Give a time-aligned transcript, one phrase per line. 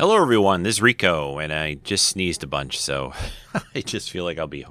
[0.00, 0.62] Hello, everyone.
[0.62, 3.12] This is Rico, and I just sneezed a bunch, so
[3.74, 4.64] I just feel like I'll be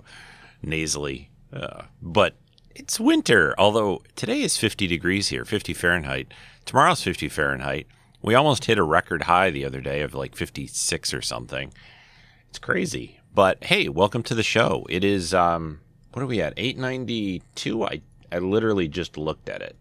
[0.63, 1.29] nasally.
[1.53, 2.33] Uh, but
[2.73, 6.33] it's winter, although today is 50 degrees here, 50 Fahrenheit.
[6.65, 7.85] Tomorrow's 50 Fahrenheit.
[8.23, 11.75] We almost hit a record high the other day of like 56 or something.
[12.49, 13.19] It's crazy.
[13.31, 14.87] But hey, welcome to the show.
[14.89, 16.55] It is, um, what are we at?
[16.57, 17.85] 892?
[17.85, 18.01] I,
[18.31, 19.77] I literally just looked at it.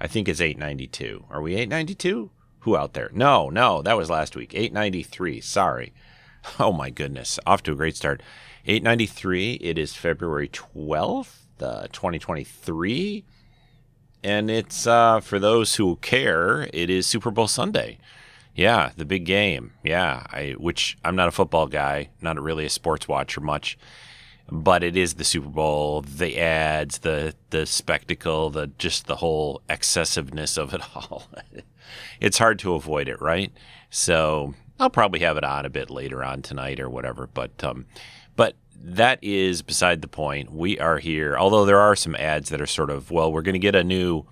[0.00, 1.26] I think it's 892.
[1.28, 2.30] Are we 892?
[2.60, 3.10] Who out there?
[3.12, 4.54] No, no, that was last week.
[4.54, 5.40] 893.
[5.40, 5.92] Sorry.
[6.58, 7.38] Oh my goodness.
[7.46, 8.22] Off to a great start.
[8.64, 9.54] 893.
[9.54, 13.24] It is February 12th, uh, 2023.
[14.22, 17.98] And it's, uh, for those who care, it is Super Bowl Sunday.
[18.54, 19.72] Yeah, the big game.
[19.84, 23.78] Yeah, I, which I'm not a football guy, not really a sports watcher much
[24.50, 29.62] but it is the Super Bowl, the ads, the the spectacle, the just the whole
[29.68, 31.24] excessiveness of it all.
[32.20, 33.52] It's hard to avoid it, right?
[33.90, 37.26] So I'll probably have it on a bit later on tonight or whatever.
[37.26, 37.86] But um,
[38.36, 40.52] but that is beside the point.
[40.52, 43.54] We are here, although there are some ads that are sort of well, we're going
[43.54, 44.26] to get a new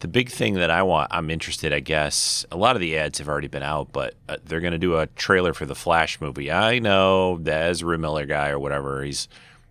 [0.00, 2.46] the big thing that I want, I'm interested, I guess.
[2.52, 4.96] A lot of the ads have already been out, but uh, they're going to do
[4.96, 6.52] a trailer for the Flash movie.
[6.52, 9.02] I know the Ezra Miller guy or whatever.
[9.02, 9.28] He's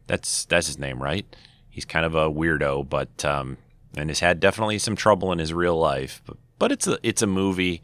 [0.07, 1.25] that's that's his name, right?
[1.69, 3.57] He's kind of a weirdo, but um,
[3.95, 6.22] and has had definitely some trouble in his real life.
[6.25, 7.81] But but it's a it's a movie.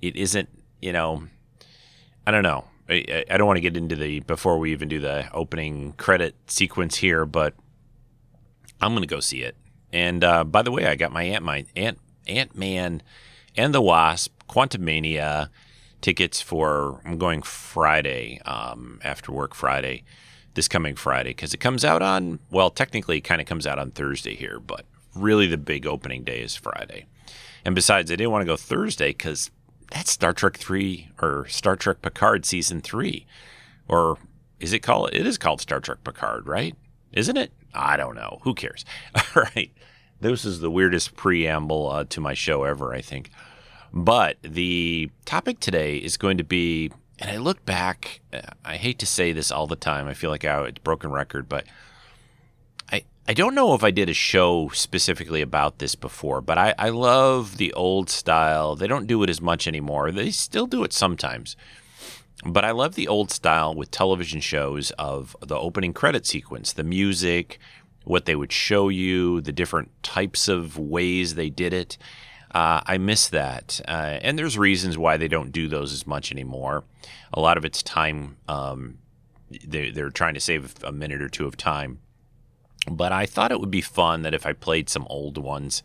[0.00, 0.48] It isn't,
[0.80, 1.24] you know.
[2.26, 2.64] I don't know.
[2.88, 6.34] I, I don't want to get into the before we even do the opening credit
[6.46, 7.54] sequence here, but
[8.80, 9.56] I'm going to go see it.
[9.92, 13.02] And uh, by the way, I got my Ant my Ant Ant Man
[13.56, 15.48] and the Wasp Quantumania
[16.00, 17.00] tickets for.
[17.04, 20.04] I'm going Friday um, after work Friday,
[20.54, 22.40] this coming Friday because it comes out on.
[22.50, 26.24] Well, technically, it kind of comes out on Thursday here, but really the big opening
[26.24, 27.06] day is Friday.
[27.64, 29.50] And besides, I didn't want to go Thursday because
[29.90, 33.26] that's Star Trek three or Star Trek Picard season three,
[33.88, 34.18] or
[34.58, 35.10] is it called?
[35.12, 36.74] It is called Star Trek Picard, right?
[37.12, 37.52] Isn't it?
[37.74, 38.38] I don't know.
[38.42, 38.84] Who cares?
[39.14, 39.72] All right.
[40.20, 43.30] This is the weirdest preamble uh, to my show ever, I think.
[43.92, 48.98] But the topic today is going to be, and I look back, uh, I hate
[49.00, 50.06] to say this all the time.
[50.06, 51.64] I feel like I, it's broken record, but
[53.30, 56.88] I, don't know if I did a show specifically about this before, but I, I
[56.88, 58.74] love the old style.
[58.74, 60.10] They don't do it as much anymore.
[60.10, 61.54] They still do it sometimes.
[62.44, 66.82] But I love the old style with television shows of the opening credit sequence, the
[66.82, 67.60] music,
[68.02, 71.98] what they would show you, the different types of ways they did it.
[72.52, 73.80] Uh, I miss that.
[73.86, 76.82] Uh, and there's reasons why they don't do those as much anymore.
[77.32, 78.38] A lot of it's time.
[78.48, 78.98] Um,
[79.64, 82.00] they, they're trying to save a minute or two of time.
[82.88, 85.82] But I thought it would be fun that if I played some old ones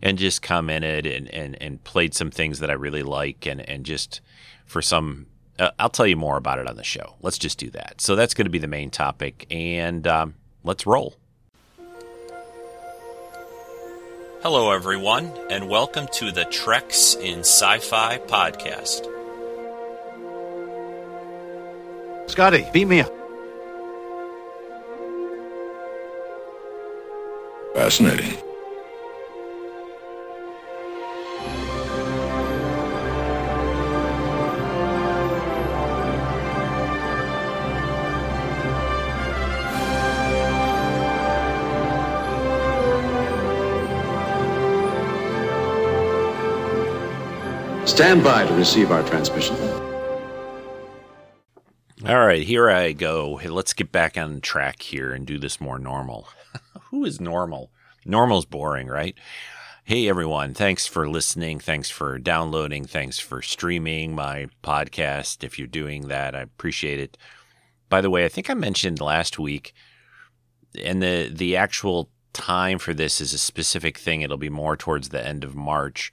[0.00, 3.84] and just commented and, and, and played some things that I really like and, and
[3.84, 4.20] just
[4.64, 5.26] for some
[5.58, 7.14] uh, I'll tell you more about it on the show.
[7.20, 8.00] Let's just do that.
[8.00, 10.34] So that's going to be the main topic, and um,
[10.64, 11.14] let's roll.
[14.42, 19.08] Hello, everyone, and welcome to the Treks in Sci Fi podcast.
[22.28, 23.21] Scotty, beat me up.
[27.74, 28.36] Fascinating.
[47.86, 49.56] Stand by to receive our transmission.
[52.06, 53.36] All right, here I go.
[53.36, 56.28] Hey, let's get back on track here and do this more normal.
[56.92, 57.72] Who is normal?
[58.04, 59.16] Normal's boring, right?
[59.82, 61.58] Hey everyone, thanks for listening.
[61.58, 62.84] Thanks for downloading.
[62.84, 65.42] Thanks for streaming my podcast.
[65.42, 67.16] If you're doing that, I appreciate it.
[67.88, 69.72] By the way, I think I mentioned last week,
[70.78, 74.20] and the the actual time for this is a specific thing.
[74.20, 76.12] It'll be more towards the end of March,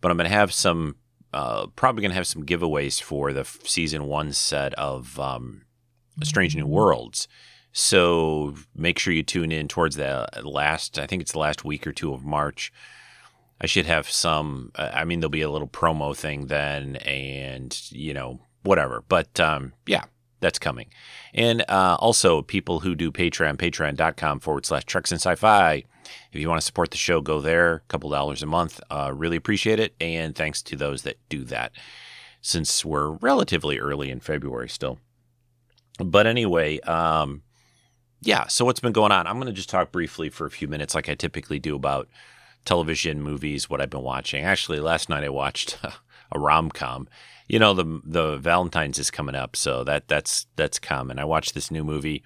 [0.00, 0.96] but I'm going to have some
[1.32, 5.62] uh, probably going to have some giveaways for the season one set of um,
[6.24, 7.28] Strange New Worlds.
[7.80, 11.86] So make sure you tune in towards the last, I think it's the last week
[11.86, 12.72] or two of March.
[13.60, 17.80] I should have some, uh, I mean, there'll be a little promo thing then and,
[17.92, 19.04] you know, whatever.
[19.08, 20.06] But um, yeah,
[20.40, 20.88] that's coming.
[21.32, 25.84] And uh, also, people who do Patreon, patreon.com forward slash treks and Sci Fi.
[26.32, 28.80] If you want to support the show, go there, a couple dollars a month.
[28.90, 29.94] Uh, really appreciate it.
[30.00, 31.70] And thanks to those that do that,
[32.40, 34.98] since we're relatively early in February still.
[36.00, 37.42] But anyway, um,
[38.20, 39.26] yeah, so what's been going on?
[39.26, 42.08] I'm going to just talk briefly for a few minutes, like I typically do, about
[42.64, 44.44] television, movies, what I've been watching.
[44.44, 45.78] Actually, last night I watched
[46.32, 47.08] a rom com
[47.48, 51.18] you know the the Valentine's is coming up, so that that's that's coming.
[51.18, 52.22] I watched this new movie.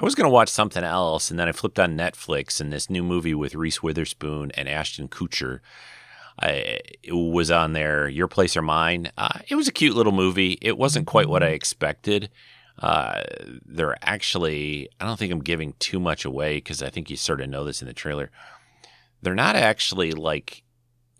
[0.00, 2.88] I was going to watch something else, and then I flipped on Netflix, and this
[2.88, 5.60] new movie with Reese Witherspoon and Ashton Kutcher
[6.40, 6.80] I,
[7.10, 8.08] was on there.
[8.08, 9.10] Your Place or Mine.
[9.18, 10.58] Uh, it was a cute little movie.
[10.62, 12.30] It wasn't quite what I expected.
[12.78, 13.22] Uh,
[13.64, 17.40] they're actually, I don't think I'm giving too much away because I think you sort
[17.40, 18.30] of know this in the trailer.
[19.20, 20.62] They're not actually like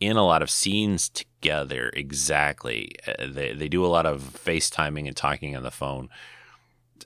[0.01, 2.93] in a lot of scenes together exactly.
[3.07, 6.09] Uh, they, they do a lot of FaceTiming and talking on the phone.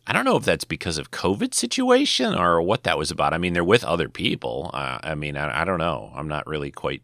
[0.06, 3.34] I don't know if that's because of COVID situation or what that was about.
[3.34, 4.70] I mean, they're with other people.
[4.72, 6.12] Uh, I mean, I, I, don't know.
[6.14, 7.02] I'm not really quite.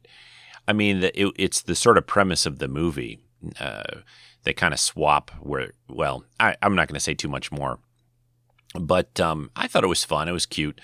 [0.69, 3.19] I mean, the, it, it's the sort of premise of the movie.
[3.59, 4.01] Uh,
[4.45, 5.73] they kind of swap where.
[5.89, 7.79] Well, I, am not going to say too much more,
[8.79, 10.29] but um, I thought it was fun.
[10.29, 10.81] It was cute.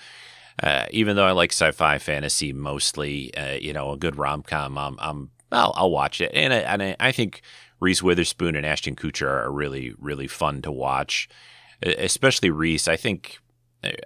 [0.61, 4.97] Uh, even though I like sci-fi fantasy mostly, uh, you know, a good rom-com, um,
[4.99, 7.41] I'm, I'll, I'll watch it, and I, and I think
[7.79, 11.29] Reese Witherspoon and Ashton Kutcher are really really fun to watch,
[11.81, 12.87] especially Reese.
[12.87, 13.39] I think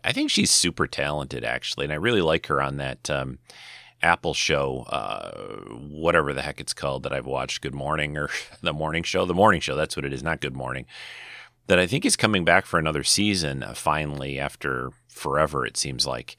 [0.04, 3.40] I think she's super talented actually, and I really like her on that um,
[4.04, 5.32] Apple show, uh,
[5.72, 8.30] whatever the heck it's called that I've watched, Good Morning or
[8.62, 9.76] the Morning Show, the Morning Show.
[9.76, 10.86] That's what it is, not Good Morning.
[11.68, 15.66] That I think is coming back for another season uh, finally after forever.
[15.66, 16.36] It seems like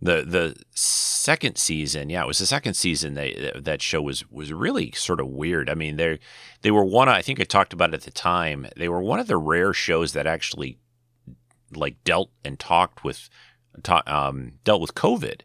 [0.00, 3.14] the the second season, yeah, it was the second season.
[3.14, 5.68] They, that show was was really sort of weird.
[5.68, 6.20] I mean, they
[6.62, 7.08] they were one.
[7.08, 8.68] I think I talked about it at the time.
[8.76, 10.78] They were one of the rare shows that actually
[11.74, 13.28] like dealt and talked with
[14.06, 15.40] um, dealt with COVID.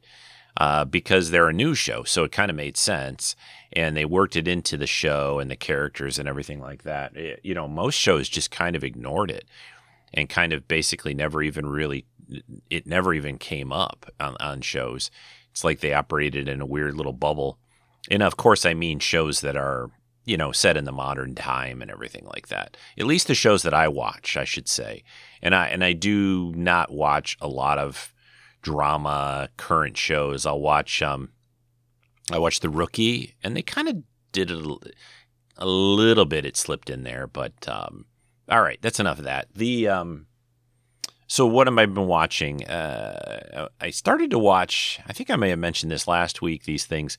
[0.61, 3.35] Uh, because they're a news show, so it kind of made sense,
[3.73, 7.17] and they worked it into the show and the characters and everything like that.
[7.17, 9.45] It, you know, most shows just kind of ignored it,
[10.13, 12.05] and kind of basically never even really
[12.69, 15.09] it never even came up on, on shows.
[15.49, 17.57] It's like they operated in a weird little bubble.
[18.11, 19.89] And of course, I mean shows that are,
[20.25, 22.77] you know, set in the modern time and everything like that.
[22.99, 25.01] At least the shows that I watch, I should say.
[25.41, 28.13] And I and I do not watch a lot of
[28.61, 30.45] drama current shows.
[30.45, 31.29] I'll watch um
[32.31, 34.75] I watched The Rookie and they kind of did a,
[35.57, 38.05] a little bit it slipped in there, but um
[38.51, 39.47] all right, that's enough of that.
[39.55, 40.27] The um,
[41.25, 42.65] so what have I been watching?
[42.67, 44.99] Uh, I started to watch.
[45.07, 46.65] I think I may have mentioned this last week.
[46.65, 47.17] These things,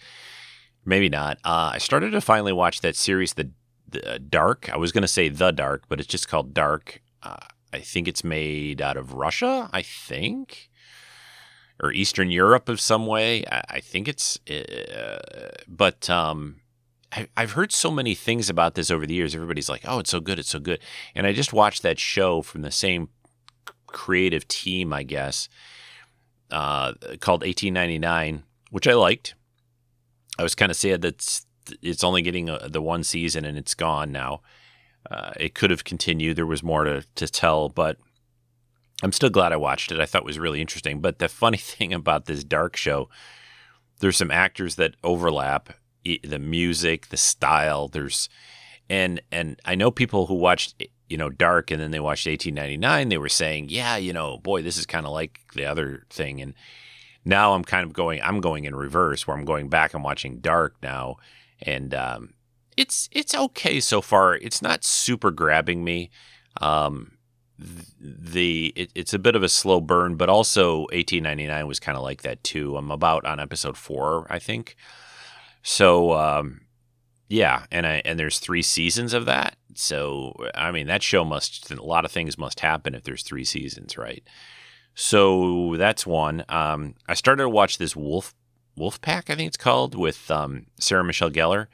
[0.85, 1.39] maybe not.
[1.43, 3.51] Uh, I started to finally watch that series, the,
[3.89, 4.69] the uh, Dark.
[4.71, 7.01] I was going to say The Dark, but it's just called Dark.
[7.23, 7.37] Uh,
[7.73, 9.71] I think it's made out of Russia.
[9.73, 10.69] I think.
[11.83, 13.45] Or Eastern Europe of some way.
[13.51, 16.61] I, I think it's, uh, but um,
[17.13, 19.35] I, have heard so many things about this over the years.
[19.35, 20.79] Everybody's like, "Oh, it's so good, it's so good,"
[21.15, 23.09] and I just watched that show from the same
[23.87, 25.49] creative team, I guess,
[26.51, 29.35] uh, called 1899, which I liked.
[30.39, 31.43] I was kind of sad that
[31.83, 34.41] it's only getting a, the one season and it's gone now.
[35.11, 36.37] Uh, it could have continued.
[36.37, 37.99] There was more to, to tell, but
[39.03, 40.01] I'm still glad I watched it.
[40.01, 41.01] I thought it was really interesting.
[41.01, 43.09] But the funny thing about this dark show,
[44.01, 47.89] there's some actors that overlap the music, the style.
[47.89, 48.29] There's
[48.89, 53.09] and and I know people who watched you know Dark and then they watched 1899.
[53.09, 56.41] They were saying, yeah, you know, boy, this is kind of like the other thing.
[56.41, 56.55] And
[57.25, 58.21] now I'm kind of going.
[58.23, 59.95] I'm going in reverse, where I'm going back.
[59.95, 61.17] I'm watching Dark now,
[61.61, 62.35] and um,
[62.77, 64.35] it's it's okay so far.
[64.35, 66.11] It's not super grabbing me.
[66.61, 67.12] Um,
[68.01, 72.03] the it, it's a bit of a slow burn, but also 1899 was kind of
[72.03, 72.77] like that too.
[72.77, 74.77] I'm about on episode four, I think.
[75.63, 76.63] So um,
[77.29, 79.57] yeah, and I, and there's three seasons of that.
[79.75, 83.45] So I mean, that show must a lot of things must happen if there's three
[83.45, 84.23] seasons, right?
[84.95, 86.45] So that's one.
[86.49, 88.35] Um, I started to watch this Wolf
[88.77, 91.67] Wolf Pack, I think it's called, with um, Sarah Michelle Gellar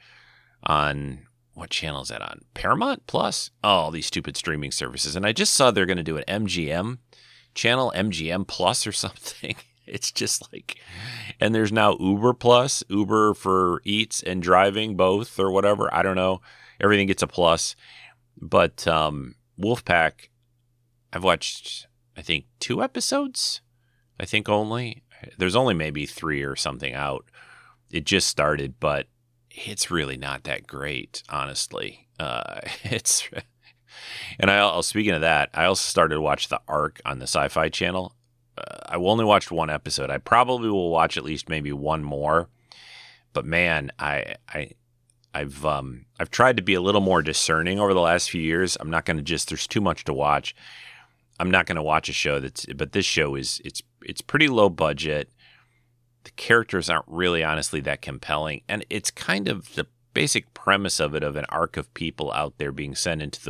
[0.63, 1.25] on
[1.59, 2.41] what channel is that on?
[2.53, 3.51] Paramount Plus.
[3.63, 5.15] Oh, these stupid streaming services.
[5.15, 6.99] And I just saw they're going to do an MGM
[7.53, 9.55] channel, MGM Plus or something.
[9.85, 10.77] It's just like,
[11.39, 15.93] and there's now Uber Plus, Uber for eats and driving both or whatever.
[15.93, 16.41] I don't know.
[16.79, 17.75] Everything gets a plus.
[18.39, 20.29] But um, Wolfpack,
[21.11, 23.61] I've watched, I think, two episodes.
[24.19, 25.03] I think only.
[25.37, 27.25] There's only maybe three or something out.
[27.91, 29.07] It just started, but
[29.65, 32.07] it's really not that great, honestly.
[32.19, 33.29] Uh, it's.
[34.39, 37.69] And I, speaking of that, I also started to watch the Ark on the Sci-Fi
[37.69, 38.15] Channel.
[38.89, 40.09] I only watched one episode.
[40.09, 42.49] I probably will watch at least maybe one more.
[43.33, 44.71] But man, I I
[45.33, 48.77] I've um I've tried to be a little more discerning over the last few years.
[48.79, 50.55] I'm not going to just there's too much to watch.
[51.39, 54.47] I'm not going to watch a show that's but this show is it's it's pretty
[54.47, 55.31] low budget.
[56.23, 58.61] The characters aren't really honestly that compelling.
[58.67, 62.57] And it's kind of the basic premise of it of an ark of people out
[62.57, 63.41] there being sent into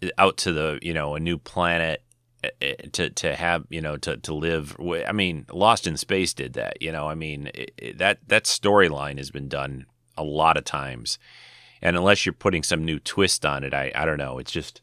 [0.00, 2.02] the out to the you know a new planet
[2.44, 6.32] eh, eh, to to have you know to to live i mean lost in space
[6.34, 7.08] did that you know?
[7.08, 9.86] I mean it, it, that that storyline has been done
[10.16, 11.18] a lot of times.
[11.80, 14.38] And unless you're putting some new twist on it i i don't know.
[14.38, 14.80] It's just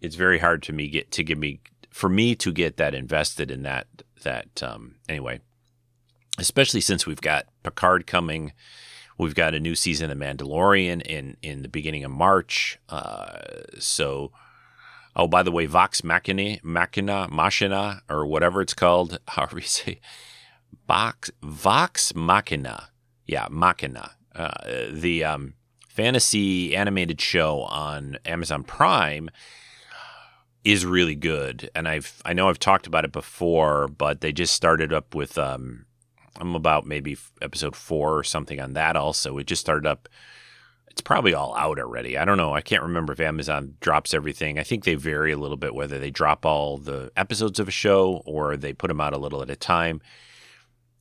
[0.00, 3.50] it's very hard to me get to give me for me to get that invested
[3.50, 3.86] in that
[4.22, 5.40] that um anyway
[6.40, 8.52] especially since we've got picard coming.
[9.18, 12.78] We've got a new season of Mandalorian in in the beginning of March.
[12.88, 13.38] Uh,
[13.78, 14.32] so,
[15.14, 20.00] oh, by the way, Vox Machina, Machina, Machina, or whatever it's called, however you say,
[20.88, 22.88] Vox Vox Machina,
[23.26, 24.50] yeah, Machina, uh,
[24.90, 25.54] the um,
[25.88, 29.28] fantasy animated show on Amazon Prime
[30.64, 34.54] is really good, and I've I know I've talked about it before, but they just
[34.54, 35.84] started up with um,
[36.38, 38.96] I'm about maybe episode four or something on that.
[38.96, 40.08] Also, it just started up.
[40.90, 42.18] It's probably all out already.
[42.18, 42.54] I don't know.
[42.54, 44.58] I can't remember if Amazon drops everything.
[44.58, 47.72] I think they vary a little bit whether they drop all the episodes of a
[47.72, 50.00] show or they put them out a little at a time.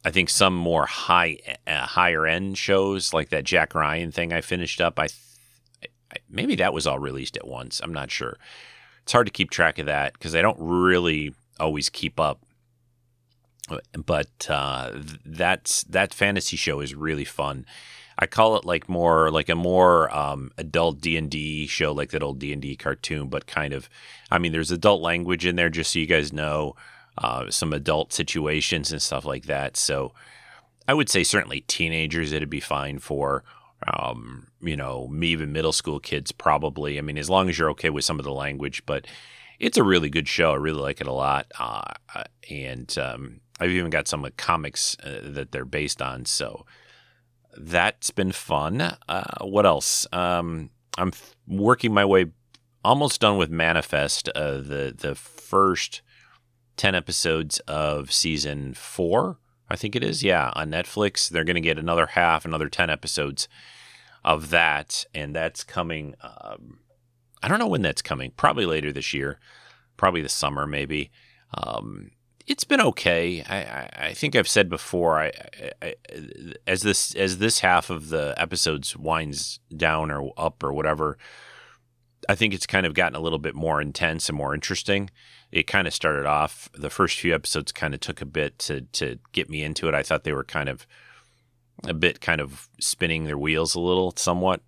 [0.06, 4.42] I think some more high, uh, higher end shows like that Jack Ryan thing I
[4.42, 5.00] finished up.
[5.00, 5.92] I, th-
[6.30, 7.82] maybe that was all released at once.
[7.84, 8.38] I'm not sure.
[9.04, 12.40] It's hard to keep track of that because I don't really always keep up
[14.06, 14.92] but uh,
[15.26, 17.66] that's that fantasy show is really fun.
[18.22, 22.10] I call it like more like a more um, adult D and D show, like
[22.12, 23.90] that old D and D cartoon, but kind of.
[24.30, 26.76] I mean, there's adult language in there, just so you guys know,
[27.18, 29.78] uh, some adult situations and stuff like that.
[29.78, 30.14] So,
[30.88, 33.44] I would say certainly teenagers it'd be fine for.
[33.88, 36.98] Um, you know, me even middle school kids probably.
[36.98, 39.08] I mean, as long as you're okay with some of the language, but
[39.60, 40.52] it's a really good show.
[40.52, 41.94] I really like it a lot, uh,
[42.50, 46.26] and um, I've even got some comics uh, that they're based on.
[46.26, 46.66] So
[47.58, 48.82] that's been fun.
[49.08, 50.08] Uh, what else?
[50.14, 52.28] Um, I'm f- working my way
[52.84, 56.02] almost done with Manifest, uh, the the first
[56.78, 59.38] ten episodes of season four.
[59.70, 60.24] I think it is.
[60.24, 63.48] Yeah, on Netflix, they're going to get another half, another ten episodes
[64.24, 66.16] of that, and that's coming.
[66.22, 66.80] Um,
[67.42, 68.32] I don't know when that's coming.
[68.36, 69.40] Probably later this year.
[69.98, 71.12] Probably the summer, maybe.
[71.54, 72.12] Um,
[72.50, 73.44] it's been okay.
[73.44, 75.20] I, I, think I've said before.
[75.20, 75.32] I,
[75.82, 75.96] I,
[76.66, 81.18] as this as this half of the episodes winds down or up or whatever,
[82.28, 85.10] I think it's kind of gotten a little bit more intense and more interesting.
[85.52, 88.82] It kind of started off the first few episodes kind of took a bit to
[88.82, 89.94] to get me into it.
[89.94, 90.88] I thought they were kind of
[91.86, 94.62] a bit kind of spinning their wheels a little somewhat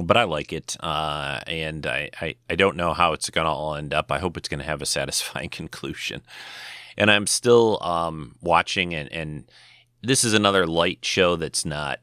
[0.00, 3.50] but I like it, uh, and I, I, I, don't know how it's going to
[3.50, 4.10] all end up.
[4.10, 6.22] I hope it's going to have a satisfying conclusion.
[6.96, 9.44] And I'm still um, watching, and, and
[10.02, 12.00] this is another light show that's not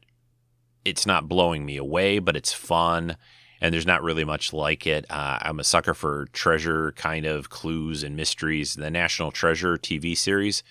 [0.84, 3.16] it's not blowing me away, but it's fun,
[3.60, 5.04] and there's not really much like it.
[5.10, 8.74] Uh, I'm a sucker for treasure kind of clues and mysteries.
[8.74, 10.62] The National Treasure TV series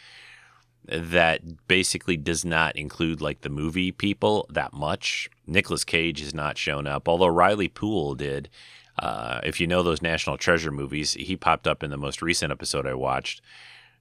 [0.91, 5.29] that basically does not include like the movie people that much.
[5.46, 8.50] Nicolas Cage has not shown up, although Riley Poole did.
[8.98, 12.51] Uh, if you know those National Treasure movies, he popped up in the most recent
[12.51, 13.41] episode I watched.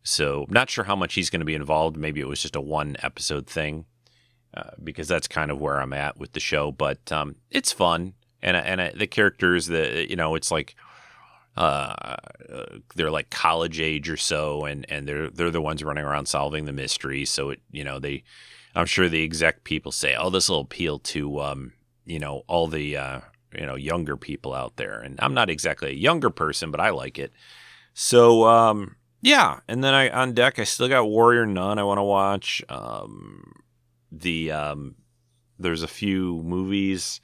[0.03, 1.97] So, not sure how much he's going to be involved.
[1.97, 3.85] Maybe it was just a one episode thing,
[4.55, 6.73] uh, because that's kind of where I'm at with the show.
[6.73, 10.75] But um, it's fun, and and the characters, the you know, it's like
[11.59, 12.15] uh,
[12.95, 16.67] they're like college age or so, and, and they're they're the ones running around solving
[16.67, 17.25] the mystery.
[17.25, 18.23] So it you know they,
[18.77, 21.73] I'm sure the exec people say, oh, this will appeal to um,
[22.07, 23.21] you know all the uh,
[23.53, 25.01] you know younger people out there.
[25.01, 27.33] And I'm not exactly a younger person, but I like it.
[27.93, 31.99] So um, yeah, and then I on deck I still got Warrior Nun I want
[31.99, 32.63] to watch.
[32.69, 33.53] Um,
[34.13, 34.95] the um,
[35.59, 37.21] there's a few movies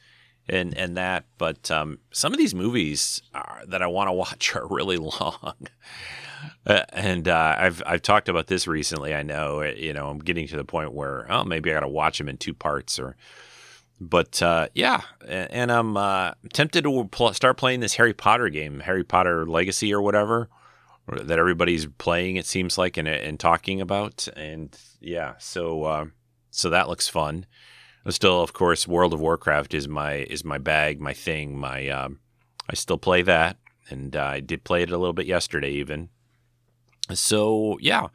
[0.49, 1.25] and and that.
[1.39, 5.55] But um, some of these movies are, that I want to watch are really long.
[6.67, 9.15] Uh, and uh, I've I've talked about this recently.
[9.15, 11.81] I know uh, you know I'm getting to the point where oh maybe I got
[11.81, 13.17] to watch them in two parts or.
[14.01, 18.49] But uh, yeah, and, and I'm uh, tempted to pl- start playing this Harry Potter
[18.49, 20.51] game, Harry Potter Legacy or whatever,
[21.07, 22.35] that everybody's playing.
[22.35, 26.07] It seems like and and talking about, and yeah, so uh,
[26.51, 27.47] so that looks fun
[28.13, 31.59] still, of course, World of Warcraft is my is my bag, my thing.
[31.59, 32.21] My um,
[32.69, 33.57] I still play that,
[33.89, 36.11] and uh, I did play it a little bit yesterday, even.
[37.13, 38.09] So yeah,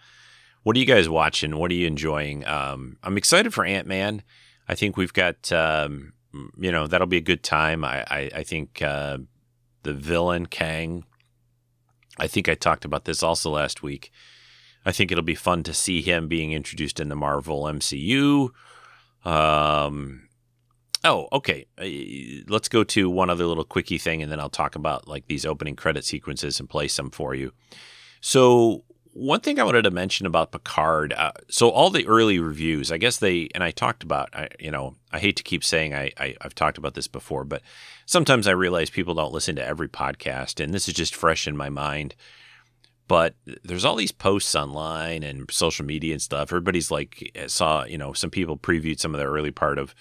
[0.63, 1.57] what are you guys watching?
[1.57, 2.45] What are you enjoying?
[2.45, 4.23] Um, I'm excited for Ant Man.
[4.67, 6.13] I think we've got um,
[6.57, 7.83] you know that'll be a good time.
[7.83, 9.17] I I, I think uh,
[9.83, 11.05] the villain Kang.
[12.19, 14.11] I think I talked about this also last week.
[14.85, 18.49] I think it'll be fun to see him being introduced in the Marvel MCU.
[19.25, 20.29] Um,
[21.03, 21.65] Oh, okay.
[21.77, 25.27] Uh, let's go to one other little quickie thing, and then I'll talk about like
[25.27, 27.53] these opening credit sequences and play some for you.
[28.19, 28.83] So,
[29.13, 31.13] one thing I wanted to mention about Picard.
[31.13, 34.71] Uh, so, all the early reviews, I guess they, and I talked about, I, you
[34.71, 37.61] know, I hate to keep saying I, I, I've talked about this before, but
[38.05, 41.55] sometimes I realize people don't listen to every podcast, and this is just fresh in
[41.55, 42.13] my mind.
[43.09, 46.49] But there's all these posts online and social media and stuff.
[46.49, 49.95] Everybody's like, eh, saw, you know, some people previewed some of the early part of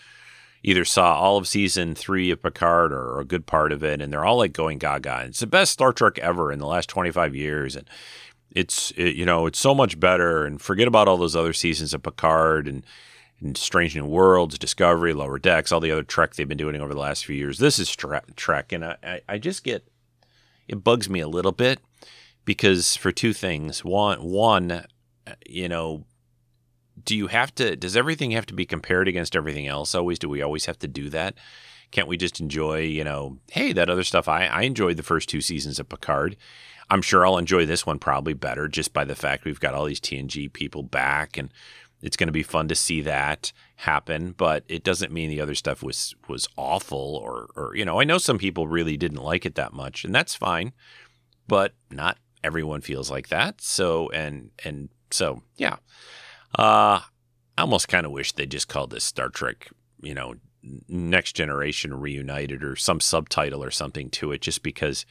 [0.63, 4.13] either saw all of season three of Picard or a good part of it, and
[4.13, 5.25] they're all like going gaga.
[5.25, 7.89] It's the best Star Trek ever in the last 25 years, and
[8.55, 10.45] it's it, you know it's so much better.
[10.45, 12.85] And forget about all those other seasons of Picard and,
[13.41, 16.93] and Strange New Worlds, Discovery, Lower Decks, all the other Trek they've been doing over
[16.93, 17.59] the last few years.
[17.59, 19.89] This is tra- Trek, and I, I just get
[20.67, 21.79] it bugs me a little bit
[22.49, 23.85] because for two things.
[23.85, 24.87] One, one,
[25.47, 26.07] you know,
[27.05, 30.29] do you have to does everything have to be compared against everything else always do
[30.29, 31.35] we always have to do that
[31.93, 35.29] can't we just enjoy you know hey that other stuff i, I enjoyed the first
[35.29, 36.37] two seasons of picard
[36.91, 39.85] i'm sure i'll enjoy this one probably better just by the fact we've got all
[39.85, 41.53] these tng people back and
[42.03, 45.55] it's going to be fun to see that happen but it doesn't mean the other
[45.55, 49.47] stuff was was awful or or you know i know some people really didn't like
[49.47, 50.73] it that much and that's fine
[51.47, 55.77] but not everyone feels like that so and and so yeah
[56.57, 57.01] uh,
[57.57, 60.37] I almost kind of wish they just called this Star Trek, you know,
[60.89, 65.05] Next Generation Reunited or some subtitle or something to it, just because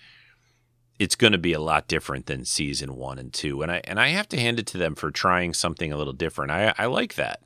[1.00, 3.62] it's going to be a lot different than season one and two.
[3.62, 6.14] And I and I have to hand it to them for trying something a little
[6.14, 6.52] different.
[6.52, 7.44] I I like that.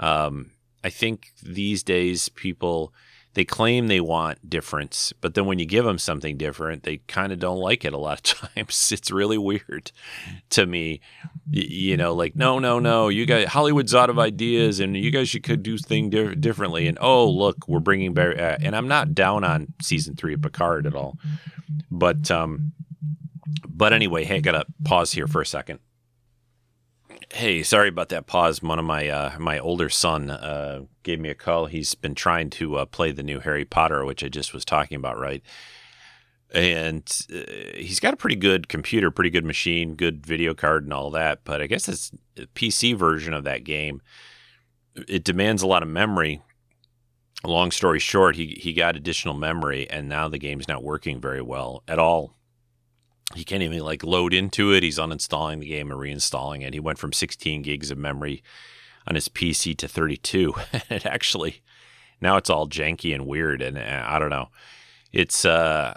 [0.00, 0.52] Um,
[0.84, 2.92] I think these days people
[3.38, 7.32] they claim they want difference, but then when you give them something different, they kind
[7.32, 8.22] of don't like it a lot of
[8.56, 8.90] times.
[8.90, 9.92] It's really weird
[10.50, 10.98] to me.
[11.48, 15.28] You know, like, no, no, no, you guys, Hollywood's out of ideas and you guys
[15.28, 16.88] should could do things di- differently.
[16.88, 20.42] And oh, look, we're bringing back, uh, and I'm not down on season three of
[20.42, 21.16] Picard at all.
[21.92, 22.72] But, um,
[23.68, 25.78] but anyway, hey, I got to pause here for a second.
[27.32, 28.62] Hey, sorry about that pause.
[28.62, 31.66] One of my uh, my older son uh, gave me a call.
[31.66, 34.96] He's been trying to uh, play the new Harry Potter, which I just was talking
[34.96, 35.42] about, right?
[36.54, 40.92] And uh, he's got a pretty good computer, pretty good machine, good video card, and
[40.92, 41.40] all that.
[41.44, 44.00] But I guess a PC version of that game.
[45.06, 46.42] It demands a lot of memory.
[47.44, 51.42] Long story short, he he got additional memory, and now the game's not working very
[51.42, 52.37] well at all
[53.34, 54.82] he can't even like load into it.
[54.82, 56.74] He's uninstalling the game and reinstalling it.
[56.74, 58.42] He went from 16 gigs of memory
[59.06, 60.54] on his PC to 32.
[60.72, 61.62] And it actually
[62.20, 64.48] now it's all janky and weird, and uh, I don't know.
[65.12, 65.94] It's uh,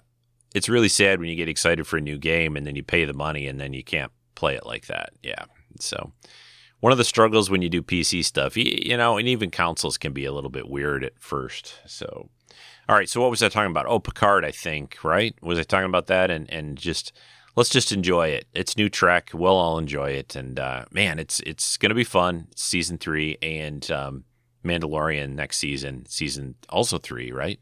[0.54, 3.06] it's really sad when you get excited for a new game and then you pay
[3.06, 5.12] the money and then you can't play it like that.
[5.24, 5.46] Yeah,
[5.80, 6.12] so
[6.80, 9.98] one of the struggles when you do PC stuff, you, you know, and even consoles
[9.98, 11.76] can be a little bit weird at first.
[11.86, 12.30] So
[12.90, 13.86] all right, so what was I talking about?
[13.88, 15.36] Oh, Picard, I think, right?
[15.42, 16.32] Was I talking about that?
[16.32, 17.14] And and just
[17.56, 18.48] let's just enjoy it.
[18.54, 19.32] It's new Trek.
[19.34, 22.48] We'll all enjoy it, and uh, man, it's it's gonna be fun.
[22.56, 24.24] Season three and um,
[24.66, 27.60] Mandalorian next season, season also three, right?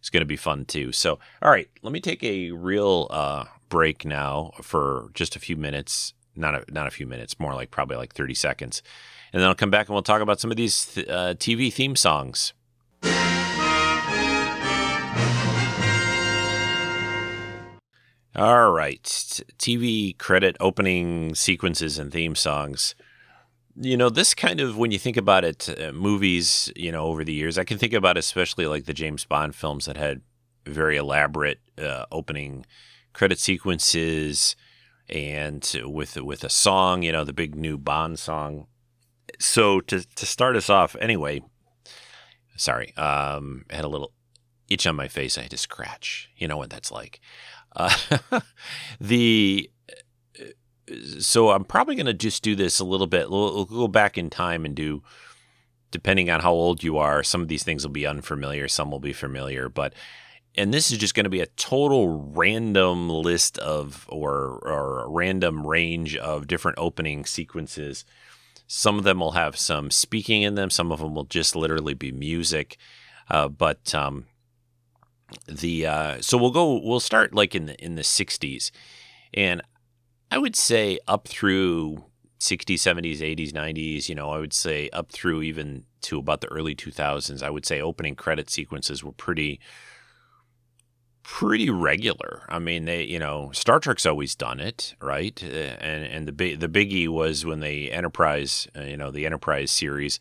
[0.00, 0.92] It's gonna be fun too.
[0.92, 5.56] So, all right, let me take a real uh, break now for just a few
[5.56, 6.14] minutes.
[6.36, 8.82] Not a, not a few minutes, more like probably like thirty seconds,
[9.32, 11.72] and then I'll come back and we'll talk about some of these th- uh, TV
[11.72, 12.52] theme songs.
[18.38, 19.02] All right.
[19.02, 22.94] TV credit opening sequences and theme songs.
[23.74, 27.24] You know, this kind of, when you think about it, uh, movies, you know, over
[27.24, 30.20] the years, I can think about especially like the James Bond films that had
[30.64, 32.64] very elaborate uh, opening
[33.12, 34.54] credit sequences
[35.08, 38.68] and with with a song, you know, the big new Bond song.
[39.40, 41.42] So to to start us off, anyway,
[42.56, 44.12] sorry, um, I had a little
[44.68, 45.36] itch on my face.
[45.36, 46.30] I had to scratch.
[46.36, 47.20] You know what that's like.
[49.00, 49.70] The
[51.20, 53.30] so I'm probably going to just do this a little bit.
[53.30, 55.02] We'll, we'll, go back in time and do,
[55.90, 58.98] depending on how old you are, some of these things will be unfamiliar, some will
[58.98, 59.68] be familiar.
[59.68, 59.92] But
[60.54, 65.08] and this is just going to be a total random list of or or a
[65.08, 68.04] random range of different opening sequences.
[68.66, 70.70] Some of them will have some speaking in them.
[70.70, 72.76] Some of them will just literally be music.
[73.30, 74.26] Uh, but um,
[75.46, 78.70] the uh, so we'll go we'll start like in the in the 60s
[79.34, 79.62] and
[80.30, 82.04] i would say up through
[82.40, 86.48] 60s 70s 80s 90s you know i would say up through even to about the
[86.48, 89.60] early 2000s i would say opening credit sequences were pretty
[91.28, 92.44] pretty regular.
[92.48, 95.40] I mean they you know star trek's always done it right?
[95.42, 99.70] And and the big the biggie was when the enterprise uh, you know the enterprise
[99.70, 100.18] series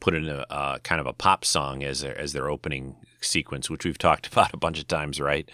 [0.00, 3.70] put in a uh, kind of a pop song as their, as their opening sequence,
[3.70, 5.50] which we've talked about a bunch of times, right?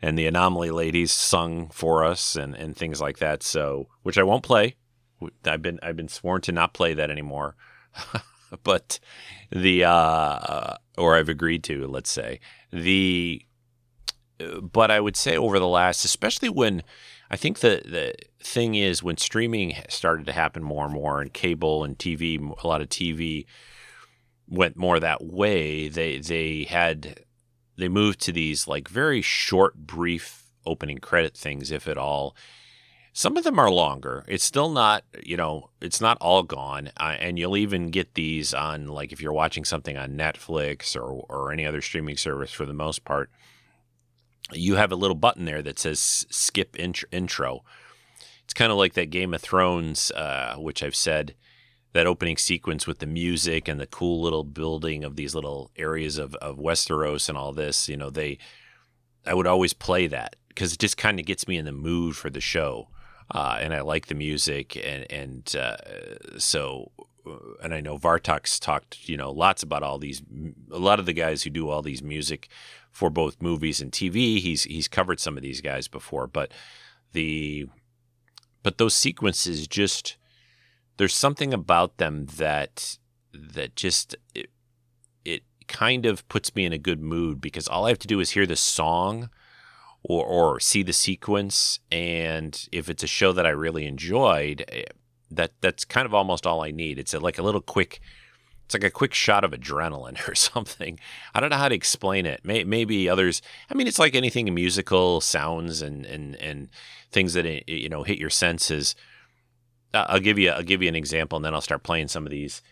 [0.00, 3.42] And the Anomaly Ladies sung for us and, and things like that.
[3.42, 4.76] So, which I won't play.
[5.44, 7.56] I've been I've been sworn to not play that anymore.
[8.62, 9.00] but
[9.50, 12.40] the uh, or I've agreed to, let's say
[12.72, 13.42] the.
[14.62, 16.84] But I would say over the last, especially when
[17.30, 21.32] I think the the thing is when streaming started to happen more and more, and
[21.32, 23.46] cable and TV, a lot of TV
[24.48, 25.88] went more that way.
[25.88, 27.20] They they had
[27.76, 32.34] they moved to these like very short, brief opening credit things, if at all.
[33.14, 34.24] Some of them are longer.
[34.28, 36.90] It's still not, you know, it's not all gone.
[37.00, 41.24] Uh, and you'll even get these on, like, if you're watching something on Netflix or,
[41.28, 43.28] or any other streaming service for the most part,
[44.52, 47.64] you have a little button there that says skip intro.
[48.44, 51.34] It's kind of like that Game of Thrones, uh, which I've said
[51.92, 56.18] that opening sequence with the music and the cool little building of these little areas
[56.18, 58.38] of, of Westeros and all this, you know, they,
[59.26, 62.16] I would always play that because it just kind of gets me in the mood
[62.16, 62.88] for the show.
[63.30, 64.76] Uh, and I like the music.
[64.76, 66.92] And, and uh, so,
[67.26, 70.22] uh, and I know Vartox talked, you know, lots about all these,
[70.70, 72.48] a lot of the guys who do all these music
[72.90, 74.40] for both movies and TV.
[74.40, 76.52] He's, he's covered some of these guys before, but
[77.12, 77.66] the,
[78.62, 80.17] but those sequences just,
[80.98, 82.98] there's something about them that
[83.32, 84.50] that just it,
[85.24, 88.20] it kind of puts me in a good mood because all I have to do
[88.20, 89.30] is hear the song
[90.02, 94.84] or or see the sequence and if it's a show that I really enjoyed eh,
[95.30, 98.00] that that's kind of almost all I need it's a, like a little quick
[98.68, 101.00] it's like a quick shot of adrenaline or something.
[101.34, 102.44] I don't know how to explain it.
[102.44, 103.40] May, maybe others.
[103.70, 106.68] I mean, it's like anything musical sounds and and and
[107.10, 108.94] things that eh, you know hit your senses.
[109.94, 112.30] I'll give you I'll give you an example, and then I'll start playing some of
[112.30, 112.62] these.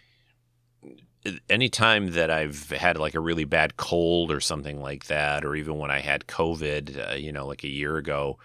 [1.51, 5.79] Anytime that I've had like a really bad cold or something like that, or even
[5.79, 8.39] when I had COVID, uh, you know, like a year ago,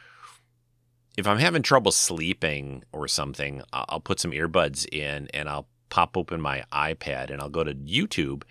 [1.17, 6.17] if I'm having trouble sleeping or something, I'll put some earbuds in and I'll pop
[6.17, 8.43] open my iPad and I'll go to YouTube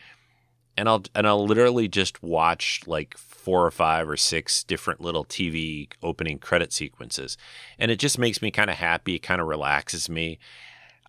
[0.77, 5.25] and I'll and I'll literally just watch like four or five or six different little
[5.25, 7.37] TV opening credit sequences,
[7.79, 9.17] and it just makes me kind of happy.
[9.17, 10.39] It kind of relaxes me.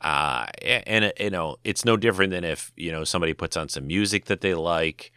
[0.02, 3.88] Uh, and you know, it's no different than if you know somebody puts on some
[3.88, 5.12] music that they like.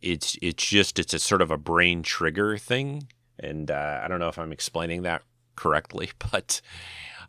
[0.00, 4.20] It's it's just it's a sort of a brain trigger thing, and uh, I don't
[4.20, 5.22] know if I'm explaining that
[5.56, 6.60] correctly, but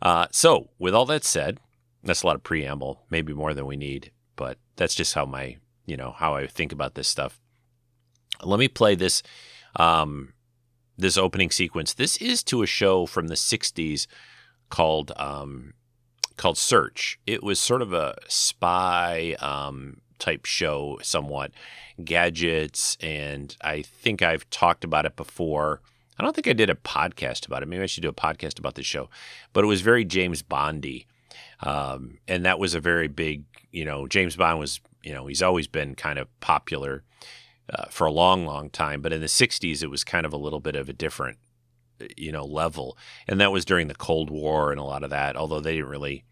[0.02, 1.58] uh, so with all that said,
[2.02, 5.56] that's a lot of preamble, maybe more than we need, but that's just how my
[5.86, 7.40] you know how I think about this stuff.
[8.42, 9.22] Let me play this
[9.76, 10.32] um,
[10.96, 11.94] this opening sequence.
[11.94, 14.06] This is to a show from the '60s
[14.70, 15.74] called um,
[16.36, 17.18] called Search.
[17.26, 21.52] It was sort of a spy um, type show, somewhat
[22.04, 25.80] gadgets, and I think I've talked about it before.
[26.18, 27.66] I don't think I did a podcast about it.
[27.66, 29.10] Maybe I should do a podcast about this show,
[29.52, 31.06] but it was very James Bondy,
[31.60, 33.44] um, and that was a very big.
[33.72, 37.04] You know, James Bond was you know, he's always been kind of popular
[37.70, 39.00] uh, for a long, long time.
[39.00, 41.38] But in the 60s, it was kind of a little bit of a different,
[42.16, 42.96] you know, level.
[43.26, 45.90] And that was during the Cold War and a lot of that, although they didn't
[45.90, 46.24] really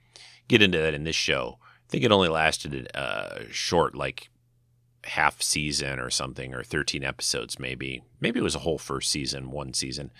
[0.48, 1.58] get into that in this show.
[1.60, 4.30] I think it only lasted a uh, short, like
[5.04, 8.02] half season or something, or 13 episodes, maybe.
[8.20, 10.12] Maybe it was a whole first season, one season.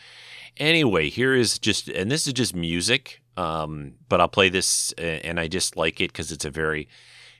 [0.56, 5.40] Anyway, here is just, and this is just music, um, but I'll play this, and
[5.40, 6.88] I just like it because it's a very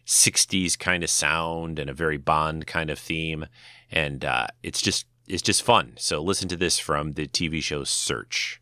[0.07, 3.47] 60s kind of sound and a very Bond kind of theme.
[3.91, 5.95] And uh, it's just it's just fun.
[5.97, 8.62] So listen to this from the TV show Search.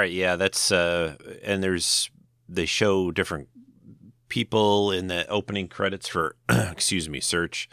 [0.00, 2.08] Right, yeah, that's uh, and there's
[2.48, 3.48] they show different
[4.30, 7.68] people in the opening credits for excuse me, search.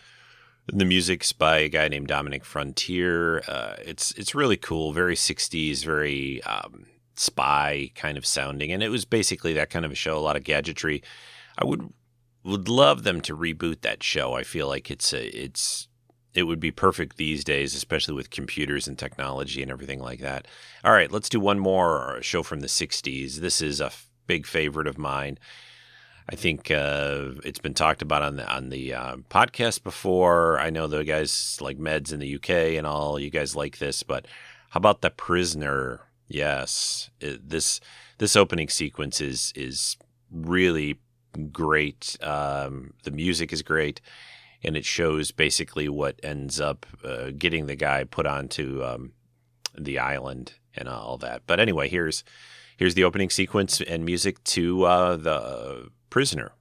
[0.68, 3.44] The music's by a guy named Dominic Frontiere.
[3.48, 8.90] Uh, it's it's really cool, very '60s, very um, spy kind of sounding, and it
[8.90, 10.18] was basically that kind of a show.
[10.18, 11.02] A lot of gadgetry.
[11.58, 11.94] I would
[12.44, 14.34] would love them to reboot that show.
[14.34, 15.88] I feel like it's a, it's
[16.38, 20.48] it would be perfect these days, especially with computers and technology and everything like that.
[20.84, 23.38] All right, let's do one more show from the '60s.
[23.38, 25.40] This is a f- big favorite of mine.
[26.30, 30.60] I think uh, it's been talked about on the on the uh, podcast before.
[30.60, 33.18] I know the guys like Meds in the UK and all.
[33.18, 34.28] You guys like this, but
[34.70, 36.02] how about the Prisoner?
[36.28, 37.80] Yes, it, this
[38.20, 39.98] this opening sequence is is
[40.32, 41.00] really
[41.52, 42.16] great.
[42.22, 44.02] Um, the music is great,
[44.64, 49.14] and it shows basically what ends up uh, getting the guy put onto um,
[49.78, 51.44] the island and all that.
[51.48, 52.24] But anyway, here's
[52.78, 56.52] here's the opening sequence and music to uh, the prisoner.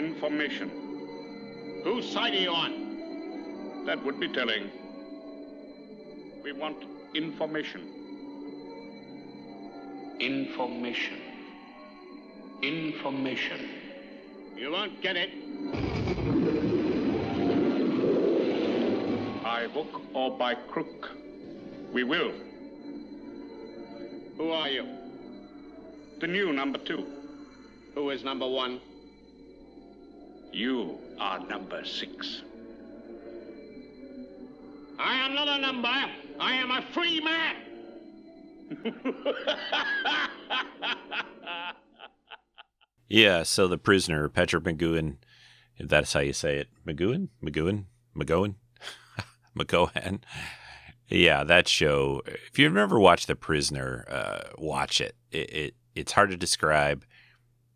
[0.00, 0.70] Information.
[1.84, 3.84] Whose side are you on?
[3.84, 4.70] That would be telling.
[6.42, 6.78] We want
[7.14, 7.82] information.
[10.18, 11.18] Information.
[12.62, 13.68] Information.
[14.56, 15.30] You won't get it.
[19.42, 21.10] By hook or by crook.
[21.92, 22.32] We will.
[24.38, 24.86] Who are you?
[26.20, 27.04] The new number two.
[27.94, 28.80] Who is number one?
[30.52, 32.42] You are number six.
[34.98, 35.88] I am not a number.
[36.38, 37.56] I am a free man.
[43.12, 45.16] Yeah, so the prisoner, Patrick McGowan,
[45.76, 47.86] if that's how you say it, McGowan, McGowan,
[48.16, 48.54] McGowan,
[49.58, 50.20] McGowan.
[51.08, 52.22] Yeah, that show.
[52.24, 55.16] If you've never watched The Prisoner, uh, watch it.
[55.32, 55.74] It, it.
[55.96, 57.04] It's hard to describe.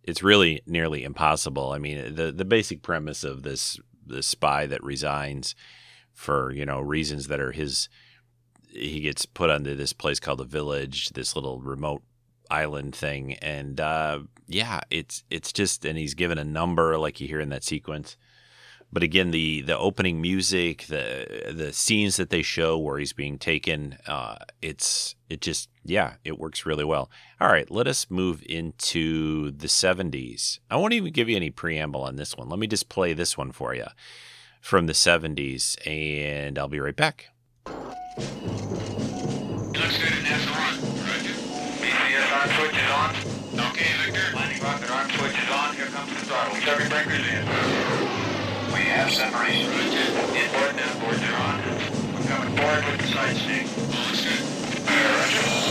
[0.04, 1.72] It's really nearly impossible.
[1.72, 5.54] I mean, the the basic premise of this the spy that resigns
[6.12, 7.88] for you know reasons that are his.
[8.68, 12.02] He gets put onto this place called the Village, this little remote
[12.50, 17.28] island thing, and uh, yeah, it's it's just and he's given a number like you
[17.28, 18.16] hear in that sequence.
[18.92, 23.38] But again, the the opening music, the the scenes that they show where he's being
[23.38, 27.10] taken, uh, it's it just yeah, it works really well.
[27.40, 30.58] All right, let us move into the '70s.
[30.70, 32.48] I won't even give you any preamble on this one.
[32.48, 33.86] Let me just play this one for you
[34.60, 37.28] from the '70s, and I'll be right back.
[39.74, 40.54] Looks good in S1.
[41.04, 41.34] Roger.
[41.82, 43.10] BCS arm switch is on.
[43.70, 44.36] Okay, Victor.
[44.36, 45.74] Landing rocket arm on.
[45.74, 46.54] Here comes the throttle.
[46.88, 47.44] Breakers in.
[48.72, 49.70] We have separation.
[49.70, 50.06] Roger.
[50.32, 51.56] Inboard and outboard are on.
[52.14, 53.08] We're coming forward with the.
[54.08, 54.42] Looks good.
[54.88, 55.63] Roger.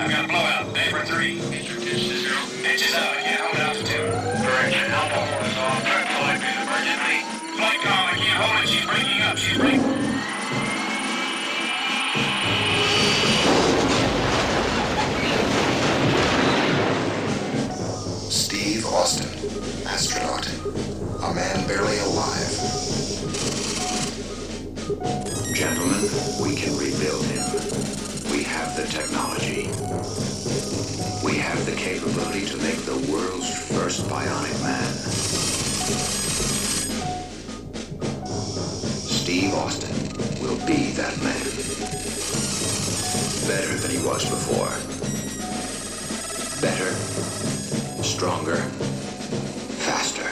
[0.00, 0.72] I've got a blowout.
[0.72, 1.38] Bay for three.
[1.38, 3.96] inches up, I can't hold out to two.
[4.40, 4.88] Correction.
[4.88, 5.82] so I'm on.
[5.84, 7.18] Turn flight is emergency.
[7.58, 8.08] Flight calm.
[8.08, 8.68] I can't hold it.
[8.70, 9.36] She's breaking up.
[9.36, 9.84] She's breaking.
[18.30, 19.28] Steve Austin,
[19.86, 20.48] astronaut.
[21.28, 22.56] A man barely alive.
[25.54, 26.08] Gentlemen,
[26.42, 28.09] we can rebuild him.
[28.50, 29.68] We have the technology.
[31.24, 34.92] We have the capability to make the world's first bionic man.
[39.06, 39.94] Steve Austin
[40.42, 41.46] will be that man.
[43.46, 44.74] Better than he was before.
[46.60, 46.92] Better,
[48.02, 48.56] stronger,
[49.86, 50.26] faster.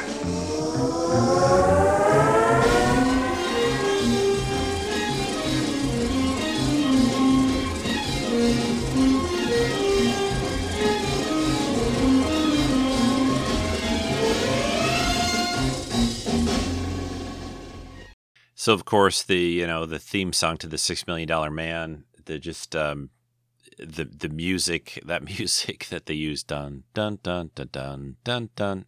[18.68, 22.04] So of course the you know the theme song to the Six Million Dollar Man,
[22.26, 23.08] the just um,
[23.78, 28.84] the the music that music that they use dun dun dun dun dun dun dun,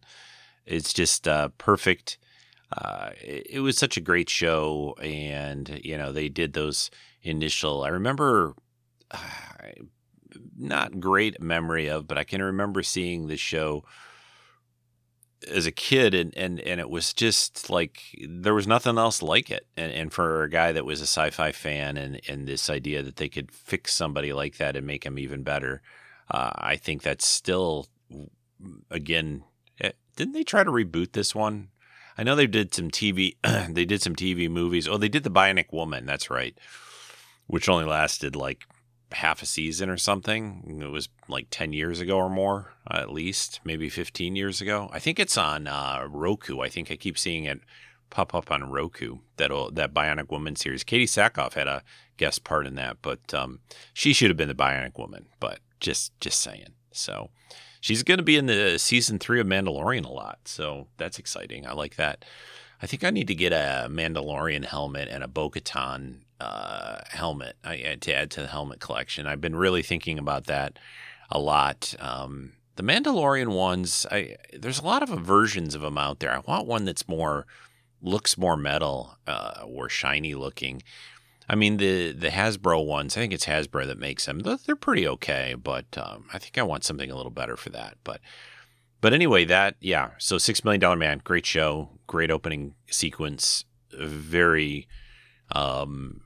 [0.67, 2.19] it's just uh, perfect.
[2.71, 6.91] Uh, it, it was such a great show, and you know they did those
[7.23, 7.83] initial.
[7.83, 8.53] I remember.
[9.09, 9.17] Uh,
[10.55, 13.83] not great memory of, but I can remember seeing the show
[15.49, 19.49] as a kid and, and and it was just like there was nothing else like
[19.49, 19.65] it.
[19.75, 23.15] And and for a guy that was a sci-fi fan and and this idea that
[23.15, 25.81] they could fix somebody like that and make him even better
[26.29, 27.87] uh, i think that's still
[28.89, 29.43] again
[29.79, 31.69] eh, didn't they try to reboot this one?
[32.17, 33.35] I know they did some tv
[33.69, 34.87] they did some tv movies.
[34.87, 36.57] Oh they did the bionic woman that's right
[37.47, 38.65] which only lasted like
[39.13, 40.79] half a season or something.
[40.81, 44.89] It was like 10 years ago or more, uh, at least, maybe 15 years ago.
[44.91, 46.61] I think it's on uh, Roku.
[46.61, 47.61] I think I keep seeing it
[48.11, 50.83] pop up on Roku, that that Bionic Woman series.
[50.83, 51.81] Katee Sackhoff had a
[52.17, 53.59] guest part in that, but um,
[53.93, 56.73] she should have been the Bionic Woman, but just just saying.
[56.91, 57.29] So
[57.79, 60.39] she's going to be in the season three of Mandalorian a lot.
[60.45, 61.65] So that's exciting.
[61.65, 62.23] I like that.
[62.81, 67.55] I think I need to get a Mandalorian helmet and a Bo Katan uh, helmet
[67.63, 69.27] I, to add to the helmet collection.
[69.27, 70.79] I've been really thinking about that
[71.29, 71.93] a lot.
[71.99, 76.33] Um, the Mandalorian ones, I there's a lot of versions of them out there.
[76.33, 77.45] I want one that's more
[78.01, 80.81] looks more metal uh, or shiny looking.
[81.47, 83.15] I mean the the Hasbro ones.
[83.15, 84.39] I think it's Hasbro that makes them.
[84.39, 87.97] They're pretty okay, but um, I think I want something a little better for that.
[88.03, 88.19] But
[88.99, 90.11] but anyway, that yeah.
[90.17, 94.87] So Six Million Dollar Man, great show, great opening sequence, very
[95.51, 96.21] um,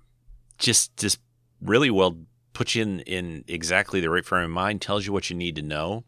[0.57, 1.19] just just
[1.61, 2.17] really well
[2.53, 5.55] puts you in in exactly the right frame of mind, tells you what you need
[5.55, 6.03] to know,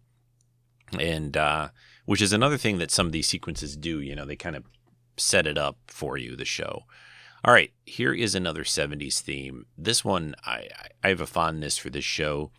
[0.98, 1.70] and uh,
[2.06, 4.00] which is another thing that some of these sequences do.
[4.02, 4.64] You know, they kind of
[5.18, 6.36] set it up for you.
[6.36, 6.84] The show.
[7.46, 9.68] All right, here is another '70s theme.
[9.78, 10.68] This one, I
[11.04, 12.52] I have a fondness for this show.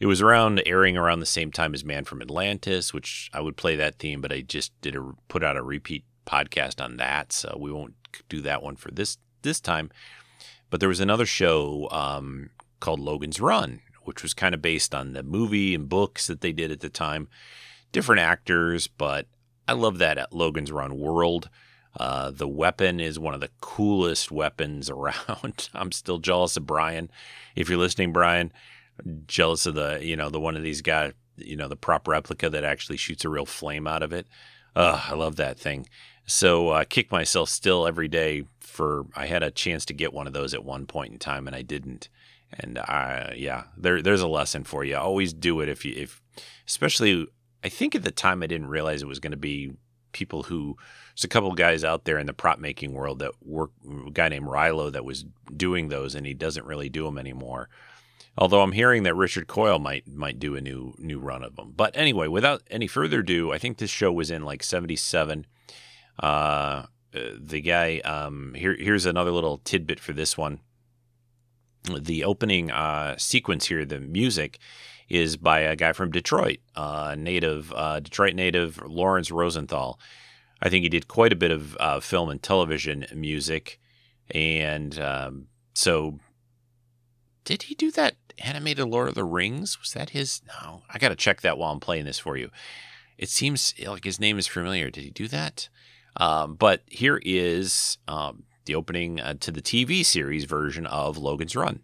[0.00, 3.56] It was around airing around the same time as Man from Atlantis, which I would
[3.56, 7.32] play that theme, but I just did a put out a repeat podcast on that,
[7.32, 7.94] so we won't
[8.28, 9.90] do that one for this this time.
[10.70, 12.50] But there was another show um,
[12.80, 16.52] called Logan's Run, which was kind of based on the movie and books that they
[16.52, 17.28] did at the time.
[17.92, 19.26] Different actors, but
[19.66, 21.48] I love that at Logan's Run world.
[21.98, 25.68] Uh, the weapon is one of the coolest weapons around.
[25.74, 27.10] I'm still jealous of Brian.
[27.56, 28.52] If you're listening, Brian,
[29.26, 32.50] jealous of the you know the one of these guys, you know the prop replica
[32.50, 34.26] that actually shoots a real flame out of it.
[34.76, 35.86] Uh, I love that thing.
[36.28, 40.26] So I kick myself still every day for I had a chance to get one
[40.26, 42.10] of those at one point in time and I didn't.
[42.52, 44.94] And I yeah, there there's a lesson for you.
[44.94, 46.20] Always do it if you if
[46.66, 47.26] especially
[47.64, 49.72] I think at the time I didn't realize it was going to be
[50.12, 50.76] people who
[51.14, 53.70] there's a couple of guys out there in the prop making world that work
[54.06, 55.24] a guy named Rilo that was
[55.56, 57.70] doing those and he doesn't really do them anymore.
[58.36, 61.72] Although I'm hearing that Richard Coyle might might do a new new run of them.
[61.74, 65.46] But anyway, without any further ado, I think this show was in like 77
[66.18, 70.60] uh, the guy um, here here's another little tidbit for this one.
[71.84, 74.58] The opening uh, sequence here, the music,
[75.08, 79.98] is by a guy from Detroit, uh, native uh, Detroit native Lawrence Rosenthal.
[80.60, 83.80] I think he did quite a bit of uh, film and television music,
[84.30, 86.18] and um, so
[87.44, 89.80] did he do that animated Lord of the Rings?
[89.80, 90.42] Was that his?
[90.46, 92.50] No, I got to check that while I'm playing this for you.
[93.16, 94.90] It seems like his name is familiar.
[94.90, 95.68] Did he do that?
[96.18, 101.56] Um, but here is um, the opening uh, to the TV series version of Logan's
[101.56, 101.80] Run.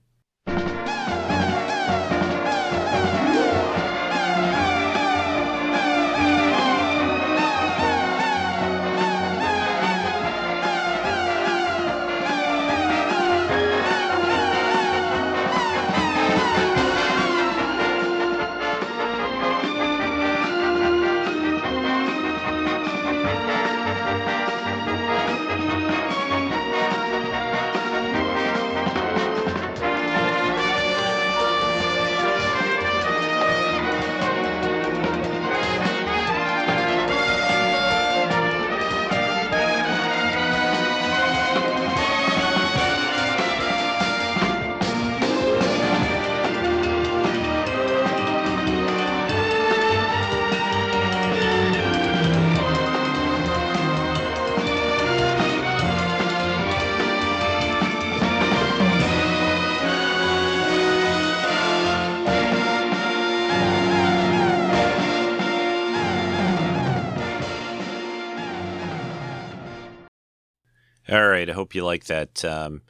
[71.14, 71.48] All right.
[71.48, 72.82] I hope you like that um,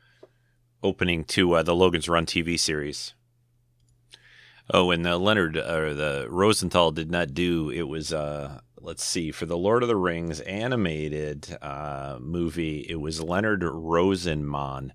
[0.83, 3.13] opening to uh, the Logan's Run TV series.
[4.73, 7.69] Oh, and the Leonard or the Rosenthal did not do.
[7.69, 12.87] It was uh, let's see for the Lord of the Rings animated uh, movie.
[12.89, 14.93] It was Leonard Rosenman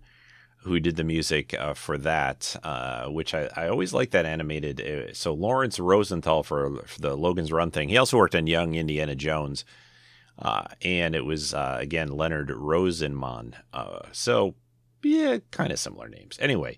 [0.64, 4.82] who did the music uh, for that, uh, which I, I always like that animated.
[4.82, 7.90] Uh, so Lawrence Rosenthal for, for, the Logan's Run thing.
[7.90, 9.66] He also worked on Young Indiana Jones,
[10.42, 13.54] uh, and it was uh, again Leonard Rosenman.
[13.74, 14.56] Uh, so
[15.04, 16.38] yeah, kind of similar names.
[16.42, 16.78] Anyway,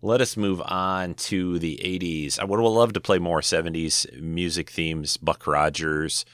[0.00, 2.38] let us move on to the 80s.
[2.38, 5.16] I would love to play more 70s music themes.
[5.16, 6.24] Buck Rogers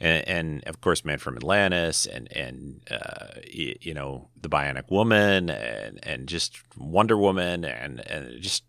[0.00, 4.90] and, and of course Man from Atlantis and and uh, you, you, know the Bionic
[4.90, 8.64] Woman and and just Wonder Woman and and just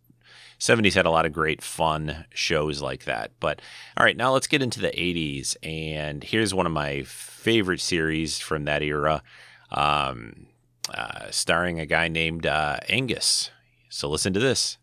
[0.59, 3.31] 70s had a lot of great fun shows like that.
[3.39, 3.61] But
[3.97, 8.39] all right, now let's get into the 80s and here's one of my favorite series
[8.39, 9.23] from that era,
[9.71, 10.47] um,
[10.93, 13.51] uh, starring a guy named uh, Angus.
[13.89, 14.77] So listen to this.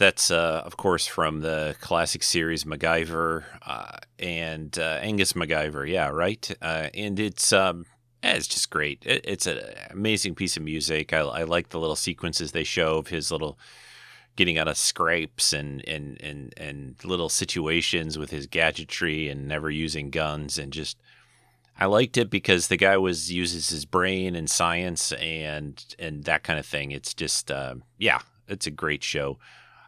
[0.00, 5.86] That's uh, of course from the classic series MacGyver uh, and uh, Angus MacGyver.
[5.86, 6.50] Yeah, right.
[6.62, 7.84] Uh, and it's um,
[8.22, 9.02] it's just great.
[9.04, 11.12] It, it's an amazing piece of music.
[11.12, 13.58] I, I, like the little sequences they show of his little
[14.36, 19.70] getting out of scrapes and and and and little situations with his gadgetry and never
[19.70, 20.96] using guns and just.
[21.78, 26.42] I liked it because the guy was uses his brain and science and and that
[26.42, 26.90] kind of thing.
[26.90, 29.38] It's just uh, yeah, it's a great show.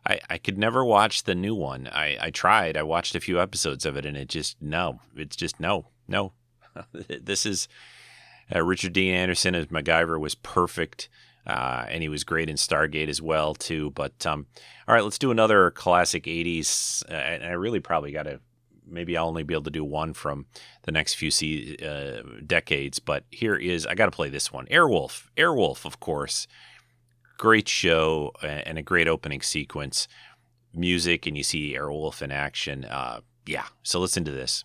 [0.06, 1.88] I, I could never watch the new one.
[1.92, 2.76] I, I tried.
[2.76, 5.00] I watched a few episodes of it, and it just no.
[5.16, 6.32] It's just no, no.
[6.92, 7.68] this is
[8.54, 11.08] uh, Richard Dean Anderson as MacGyver was perfect,
[11.46, 13.90] uh, and he was great in Stargate as well too.
[13.90, 14.46] But um,
[14.88, 17.08] all right, let's do another classic '80s.
[17.08, 18.40] Uh, and I really probably got to.
[18.84, 20.46] Maybe I'll only be able to do one from
[20.82, 22.98] the next few se- uh, decades.
[22.98, 24.66] But here is I got to play this one.
[24.66, 26.48] Airwolf, Airwolf, of course
[27.42, 30.06] great show and a great opening sequence,
[30.72, 32.84] music, and you see Airwolf in action.
[32.84, 34.64] Uh, yeah, so listen to this.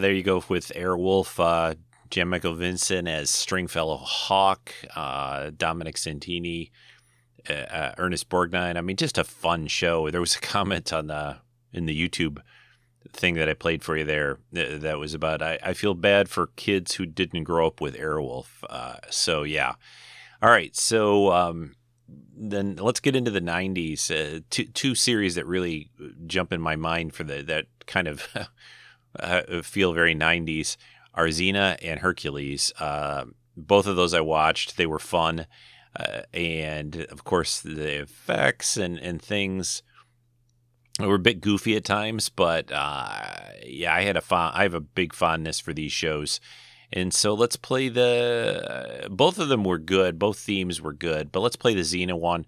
[0.00, 1.38] There you go with Airwolf.
[1.38, 1.74] Uh,
[2.10, 6.70] Jan Michael Vincent as Stringfellow Hawk, uh, Dominic Santini,
[7.48, 8.76] uh, uh, Ernest Borgnine.
[8.76, 10.10] I mean, just a fun show.
[10.10, 11.38] There was a comment on the
[11.72, 12.38] in the YouTube
[13.12, 16.48] thing that I played for you there that was about I, I feel bad for
[16.56, 18.46] kids who didn't grow up with Airwolf.
[18.68, 19.74] Uh, so yeah,
[20.42, 20.74] all right.
[20.74, 21.76] So um,
[22.08, 24.10] then let's get into the '90s.
[24.10, 25.90] Uh, two two series that really
[26.26, 28.26] jump in my mind for the that kind of
[29.18, 30.76] uh, feel very 90s
[31.14, 32.72] are Xena and Hercules.
[32.78, 34.76] Uh, both of those I watched.
[34.76, 35.46] They were fun.
[35.98, 39.82] Uh, and of course, the effects and, and things
[41.00, 44.74] were a bit goofy at times, but uh, yeah, I had a fond, I have
[44.74, 46.40] a big fondness for these shows.
[46.92, 49.04] And so let's play the.
[49.04, 50.18] Uh, both of them were good.
[50.18, 51.30] Both themes were good.
[51.30, 52.46] But let's play the Xena one.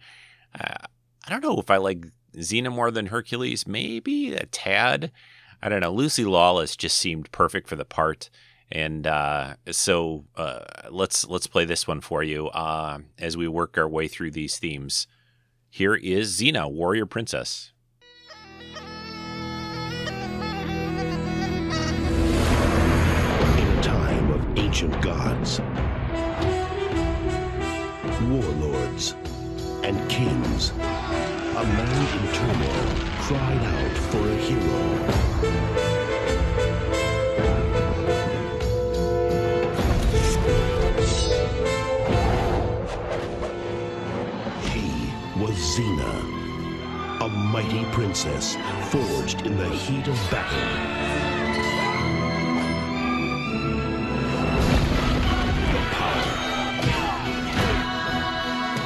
[0.58, 0.86] Uh,
[1.26, 3.66] I don't know if I like Xena more than Hercules.
[3.66, 5.12] Maybe a tad.
[5.62, 5.92] I don't know.
[5.92, 8.30] Lucy Lawless just seemed perfect for the part.
[8.72, 13.76] And uh, so uh, let's let's play this one for you uh, as we work
[13.76, 15.06] our way through these themes.
[15.68, 17.72] Here is Xena, Warrior Princess.
[23.56, 25.60] In time of ancient gods,
[28.28, 29.14] warlords,
[29.82, 35.29] and kings, a man in turmoil cried out for a hero.
[45.80, 46.12] Xena,
[47.22, 48.54] a mighty princess
[48.90, 50.58] forged in the heat of battle.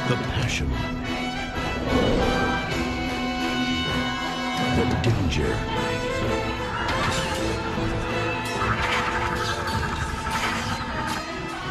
[0.08, 0.70] The passion,
[4.76, 5.52] the danger.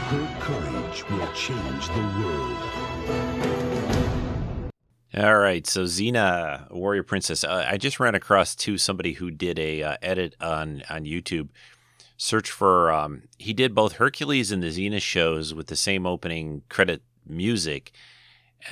[0.10, 3.63] Her courage will change the world.
[5.16, 7.44] All right, so Xena, Warrior Princess.
[7.44, 11.50] Uh, I just ran across to somebody who did a uh, edit on on YouTube.
[12.18, 16.64] Search for um, he did both Hercules and the Xena shows with the same opening
[16.68, 17.92] credit music,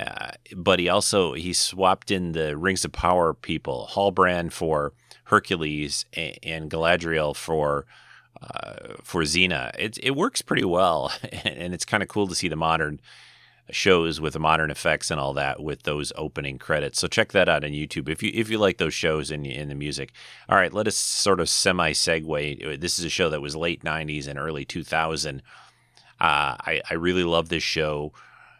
[0.00, 4.94] uh, but he also he swapped in the Rings of Power people, Halbrand for
[5.26, 7.86] Hercules and, and Galadriel for
[8.42, 9.70] uh, for Xena.
[9.78, 11.12] It it works pretty well,
[11.44, 13.00] and it's kind of cool to see the modern
[13.70, 16.98] shows with modern effects and all that with those opening credits.
[17.00, 19.68] So check that out on YouTube if you if you like those shows in in
[19.68, 20.12] the music.
[20.48, 22.80] All right, let us sort of semi segue.
[22.80, 25.42] This is a show that was late '90s and early 2000.
[26.20, 28.12] Uh, I I really love this show.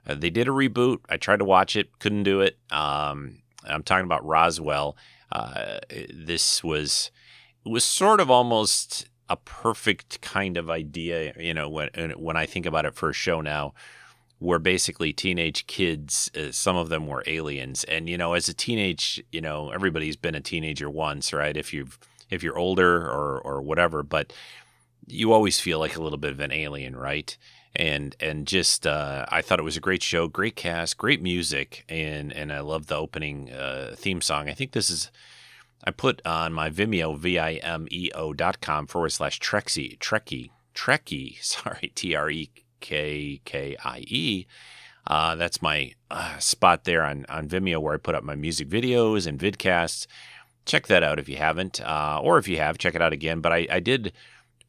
[0.07, 0.99] Uh, they did a reboot.
[1.09, 2.59] I tried to watch it, couldn't do it.
[2.71, 4.97] Um, I'm talking about Roswell.
[5.31, 5.79] Uh,
[6.13, 7.11] this was
[7.65, 12.67] was sort of almost a perfect kind of idea, you know, when when I think
[12.67, 13.75] about it for a show now
[14.43, 16.31] were basically teenage kids.
[16.37, 20.17] Uh, some of them were aliens, and you know, as a teenage, you know, everybody's
[20.17, 21.57] been a teenager once, right?
[21.57, 24.33] If you've if you're older or or whatever, but
[25.07, 27.37] you always feel like a little bit of an alien, right?
[27.75, 31.85] And and just uh, I thought it was a great show, great cast, great music,
[31.89, 34.49] and and I love the opening uh, theme song.
[34.49, 35.11] I think this is.
[35.85, 39.99] I put on my Vimeo, V I M E O dot com forward slash Trexie,
[39.99, 42.51] Trekkie, Trekkie, sorry, T R E
[42.83, 44.47] K K I E.
[45.07, 48.69] Uh, that's my uh, spot there on, on Vimeo where I put up my music
[48.69, 50.07] videos and vidcasts.
[50.65, 53.41] Check that out if you haven't, uh, or if you have, check it out again.
[53.41, 54.13] But I, I did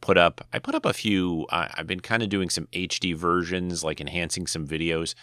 [0.02, 1.46] put up, I put up a few.
[1.52, 5.14] I've been kind of doing some HD versions, like enhancing some videos.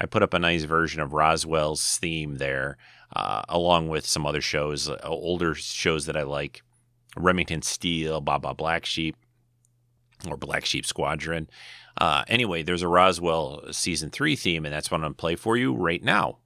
[0.00, 2.78] I put up a nice version of Roswell's theme there,
[3.14, 6.62] uh, along with some other shows, uh, older shows that I like.
[7.16, 9.16] Remington Steele, Baba Black Sheep,
[10.26, 11.48] or Black Sheep Squadron.
[12.00, 15.36] Uh, anyway, there's a Roswell season three theme, and that's what I'm going to play
[15.36, 16.38] for you right now.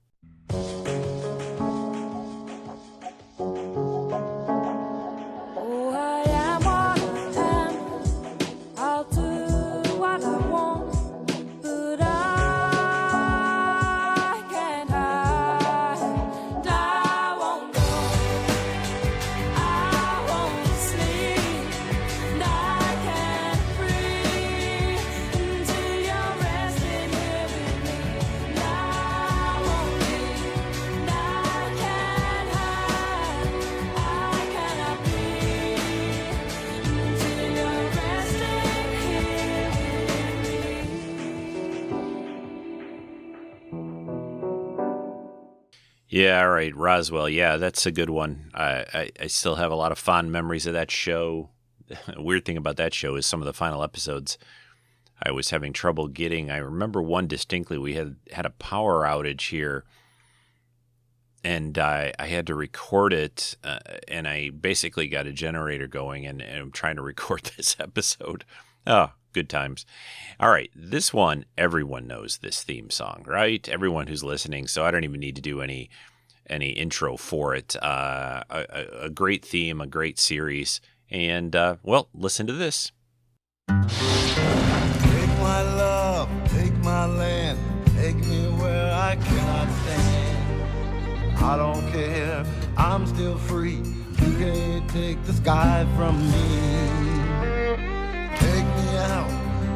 [46.33, 47.29] Yeah, all right, Roswell.
[47.29, 48.49] Yeah, that's a good one.
[48.55, 51.49] I, I, I still have a lot of fond memories of that show.
[52.17, 54.39] Weird thing about that show is some of the final episodes
[55.21, 56.49] I was having trouble getting.
[56.49, 57.77] I remember one distinctly.
[57.77, 59.83] We had had a power outage here,
[61.43, 63.77] and I, I had to record it, uh,
[64.07, 68.43] and I basically got a generator going, and, and I'm trying to record this episode.
[68.87, 69.85] Oh, good times.
[70.39, 73.69] All right, this one, everyone knows this theme song, right?
[73.69, 75.91] Everyone who's listening, so I don't even need to do any
[76.53, 77.75] any intro for it.
[77.81, 78.65] Uh, a,
[79.05, 80.79] a- great theme, a great series,
[81.09, 82.91] and uh, well, listen to this.
[83.67, 87.57] Take my love, take my land,
[87.97, 91.37] take me where I cannot stand.
[91.43, 92.45] I don't care,
[92.77, 93.81] I'm still free.
[94.21, 96.47] You can't take the sky from me.
[98.37, 99.29] Take me out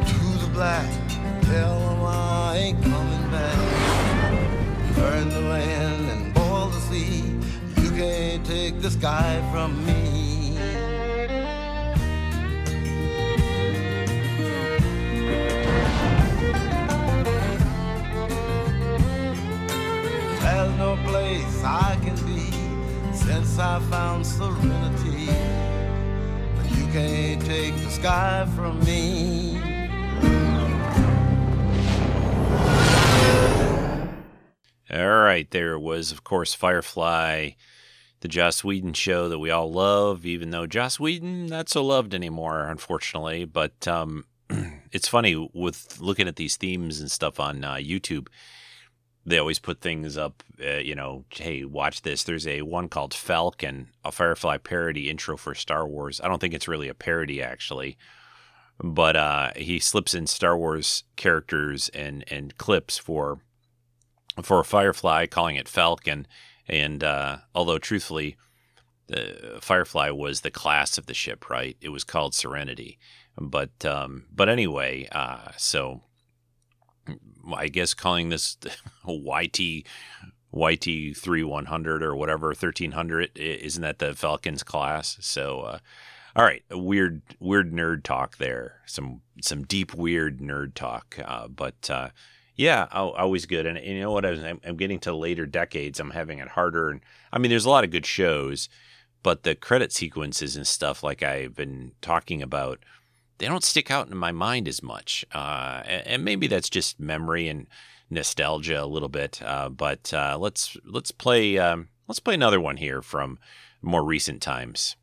[0.07, 0.89] to the black.
[1.43, 3.57] Tell them I ain't coming back.
[4.95, 5.97] Burn the land
[8.88, 10.54] the sky from me.
[20.40, 22.50] There's no place I can be
[23.14, 25.26] since I found serenity.
[26.56, 29.60] But you can't take the sky from me.
[34.90, 37.52] All right, there was, of course, Firefly,
[38.28, 42.13] the Joss Whedon show that we all love, even though Joss Whedon not so loved
[42.13, 43.45] anymore, unfortunately.
[43.45, 44.25] But um,
[44.91, 48.28] it's funny with looking at these themes and stuff on uh, YouTube.
[49.25, 52.25] They always put things up, uh, you know, hey, watch this.
[52.25, 56.19] There's a one called Falcon, a Firefly parody intro for Star Wars.
[56.21, 57.97] I don't think it's really a parody, actually
[58.80, 63.39] but uh, he slips in Star Wars characters and and clips for
[64.43, 66.28] for Firefly, calling it Falcon.
[66.68, 68.38] And uh, although truthfully,
[69.07, 71.78] the Firefly was the class of the ship, right?
[71.82, 72.99] It was called Serenity.
[73.39, 76.01] But um, but anyway, uh, so
[77.55, 78.57] I guess calling this
[79.07, 79.86] YT
[80.51, 85.18] YT three one hundred or whatever thirteen hundred isn't that the Falcons class?
[85.22, 85.80] So uh,
[86.36, 88.82] all right, weird weird nerd talk there.
[88.86, 91.18] Some some deep weird nerd talk.
[91.24, 92.09] Uh, but uh,
[92.58, 93.66] yeah, always good.
[93.68, 94.26] And, and you know what?
[94.26, 95.99] I'm, I'm getting to later decades.
[95.99, 96.89] I'm having it harder.
[96.89, 97.01] And
[97.32, 98.68] I mean, there's a lot of good shows,
[99.22, 102.80] but the credit sequences and stuff, like I've been talking about,
[103.38, 105.24] they don't stick out in my mind as much.
[105.34, 107.68] Uh, and, and, maybe that's just memory and
[108.10, 109.39] nostalgia a little bit.
[109.43, 113.38] Uh, but uh, let's let's play um, let's play another one here from
[113.84, 114.95] more recent times.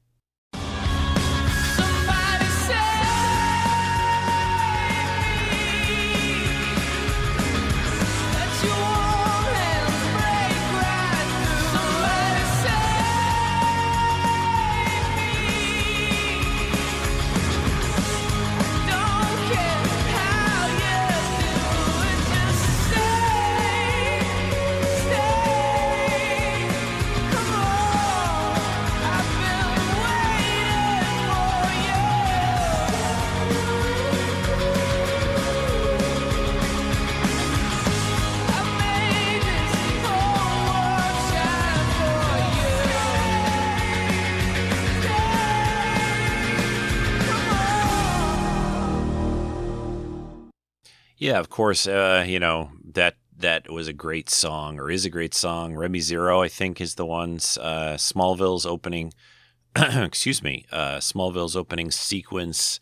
[51.25, 51.87] Yeah, of course.
[51.87, 55.75] Uh, you know that that was a great song, or is a great song.
[55.75, 59.15] Remy Zero, I think, is the one's uh, Smallville's opening.
[59.75, 62.79] excuse me, uh, Smallville's opening sequence.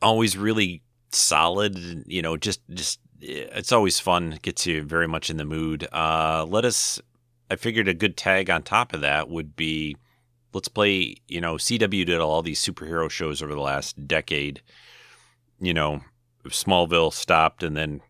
[0.00, 0.82] Always really
[1.12, 2.04] solid.
[2.06, 4.38] You know, just just it's always fun.
[4.40, 5.86] Gets you very much in the mood.
[5.92, 7.02] Uh, let us.
[7.50, 9.98] I figured a good tag on top of that would be.
[10.54, 11.16] Let's play.
[11.28, 14.62] You know, CW did all these superhero shows over the last decade.
[15.60, 16.00] You know,
[16.50, 18.00] Smallville stopped, and then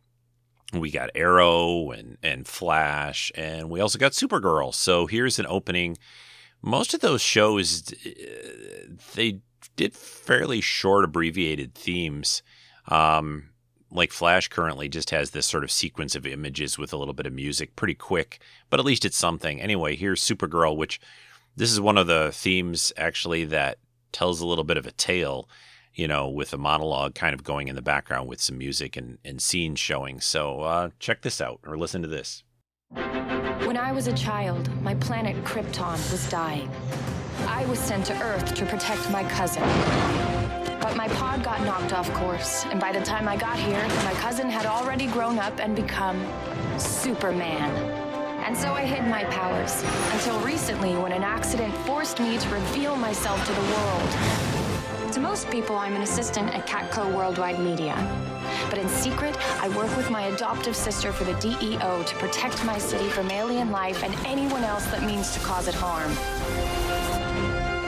[0.73, 4.75] we got Arrow and and Flash, and we also got Supergirl.
[4.75, 5.97] So here's an opening.
[6.63, 9.41] Most of those shows, uh, they
[9.77, 12.43] did fairly short, abbreviated themes.
[12.89, 13.51] Um,
[13.91, 17.27] like Flash currently just has this sort of sequence of images with a little bit
[17.27, 19.61] of music, pretty quick, but at least it's something.
[19.61, 21.01] Anyway, here's Supergirl, which
[21.57, 23.79] this is one of the themes actually that
[24.13, 25.49] tells a little bit of a tale
[25.97, 29.19] you know, with a monologue kind of going in the background with some music and,
[29.25, 30.21] and scenes showing.
[30.21, 32.45] So uh, check this out or listen to this.
[32.91, 36.71] When I was a child, my planet Krypton was dying.
[37.49, 39.63] I was sent to Earth to protect my cousin.
[40.81, 44.13] But my pod got knocked off course, and by the time I got here, my
[44.21, 46.25] cousin had already grown up and become
[46.79, 47.71] Superman.
[48.45, 49.83] And so I hid my powers
[50.13, 54.56] until recently when an accident forced me to reveal myself to the world.
[55.13, 57.95] To most people, I'm an assistant at Catco Worldwide Media.
[58.69, 62.77] But in secret, I work with my adoptive sister for the DEO to protect my
[62.77, 66.11] city from alien life and anyone else that means to cause it harm.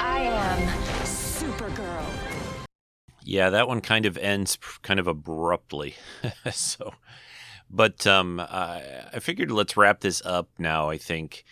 [0.00, 0.68] I am
[1.02, 2.06] Supergirl.
[3.24, 5.96] Yeah, that one kind of ends kind of abruptly.
[6.52, 6.94] so,
[7.68, 10.88] but um, I figured let's wrap this up now.
[10.88, 11.44] I think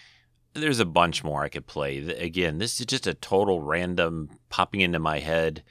[0.57, 1.99] there's a bunch more I could play.
[1.99, 5.63] Again, this is just a total random popping into my head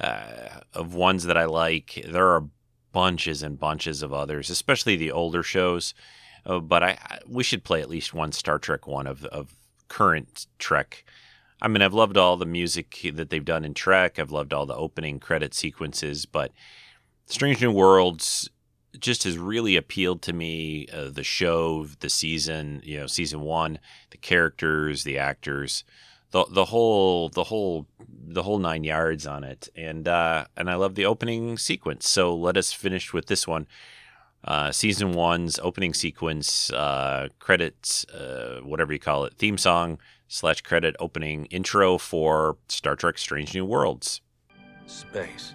[0.00, 2.04] uh, of ones that I like.
[2.08, 2.48] There are
[2.92, 5.94] bunches and bunches of others, especially the older shows.
[6.46, 9.54] Uh, but I, I we should play at least one Star Trek one of of
[9.88, 11.04] current Trek.
[11.62, 14.18] I mean, I've loved all the music that they've done in Trek.
[14.18, 16.52] I've loved all the opening credit sequences, but
[17.26, 18.50] Strange New Worlds
[18.98, 20.86] just has really appealed to me.
[20.92, 23.78] Uh, the show, the season, you know, season one,
[24.10, 25.84] the characters, the actors,
[26.30, 30.74] the the whole the whole the whole nine yards on it, and uh, and I
[30.74, 32.08] love the opening sequence.
[32.08, 33.66] So let us finish with this one.
[34.42, 40.60] Uh, season one's opening sequence, uh, credits, uh, whatever you call it, theme song slash
[40.60, 44.20] credit opening intro for Star Trek: Strange New Worlds.
[44.86, 45.54] Space.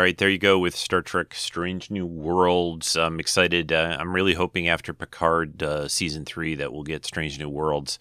[0.00, 2.96] Right, there you go with Star Trek: Strange New Worlds.
[2.96, 3.72] I'm excited.
[3.72, 7.98] Uh, I'm really hoping after Picard uh, season three that we'll get Strange New Worlds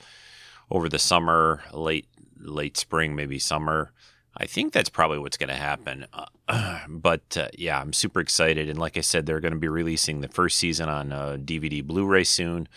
[0.69, 2.07] over the summer, late
[2.39, 3.91] late spring, maybe summer.
[4.37, 6.05] I think that's probably what's going to happen.
[6.13, 8.69] Uh, but uh, yeah, I'm super excited.
[8.69, 11.83] And like I said, they're going to be releasing the first season on uh, DVD
[11.83, 12.67] Blu-ray soon.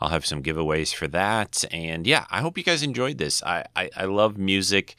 [0.00, 1.64] I'll have some giveaways for that.
[1.70, 3.42] And yeah, I hope you guys enjoyed this.
[3.42, 4.96] I, I, I love music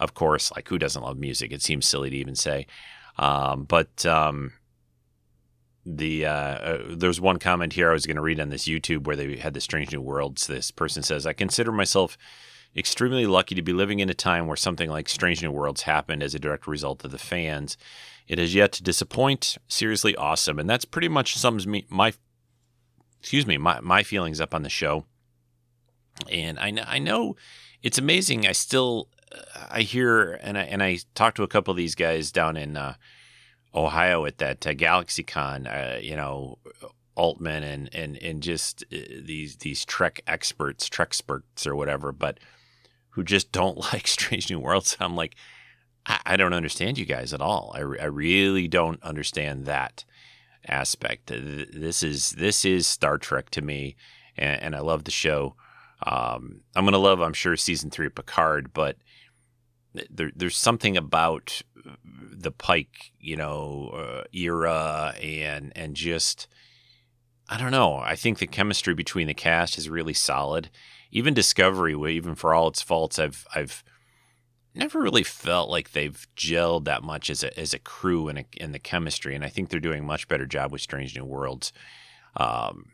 [0.00, 1.52] of course, like who doesn't love music?
[1.52, 2.66] It seems silly to even say.
[3.20, 4.54] Um, but um,
[5.84, 9.04] the uh, uh, there's one comment here I was going to read on this YouTube
[9.04, 10.46] where they had the Strange New Worlds.
[10.46, 12.16] This person says, "I consider myself
[12.74, 16.22] extremely lucky to be living in a time where something like Strange New Worlds happened
[16.22, 17.76] as a direct result of the fans.
[18.26, 19.58] It has yet to disappoint.
[19.68, 22.14] Seriously awesome, and that's pretty much sums me my
[23.20, 25.04] excuse me my my feelings up on the show.
[26.30, 27.36] And I know I know
[27.82, 28.46] it's amazing.
[28.46, 29.08] I still
[29.70, 32.76] I hear and I and I talked to a couple of these guys down in
[32.76, 32.94] uh,
[33.74, 35.66] Ohio at that uh, GalaxyCon.
[35.66, 36.58] Uh, you know,
[37.14, 42.38] Altman and and and just uh, these these Trek experts, Trek experts or whatever, but
[43.10, 44.96] who just don't like Strange New Worlds.
[45.00, 45.36] I'm like,
[46.06, 47.72] I, I don't understand you guys at all.
[47.74, 50.04] I, I really don't understand that
[50.66, 51.26] aspect.
[51.28, 53.96] This is this is Star Trek to me,
[54.36, 55.54] and, and I love the show.
[56.02, 58.96] Um, I'm gonna love, I'm sure, season three of Picard, but
[60.10, 61.62] there, there's something about
[62.32, 66.46] the Pike, you know, uh, era and and just
[67.48, 67.96] I don't know.
[67.96, 70.70] I think the chemistry between the cast is really solid.
[71.10, 73.82] Even Discovery, even for all its faults, I've I've
[74.74, 78.72] never really felt like they've gelled that much as a as a crew and in
[78.72, 79.34] the chemistry.
[79.34, 81.72] And I think they're doing a much better job with Strange New Worlds.
[82.36, 82.90] Um,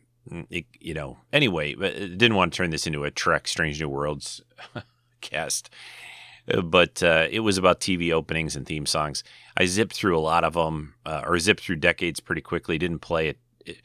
[0.51, 3.89] it, you know, anyway, but didn't want to turn this into a Trek Strange New
[3.89, 4.41] Worlds
[5.21, 5.71] cast.
[6.53, 9.25] Uh, but uh, it was about TV openings and theme songs.
[9.57, 12.79] I zipped through a lot of them, uh, or zipped through decades pretty quickly.
[12.79, 13.83] Didn't play it, it,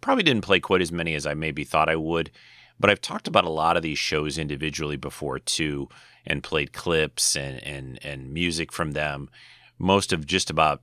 [0.00, 2.30] probably didn't play quite as many as I maybe thought I would.
[2.78, 5.88] But I've talked about a lot of these shows individually before too,
[6.26, 9.30] and played clips and and and music from them.
[9.78, 10.82] Most of just about,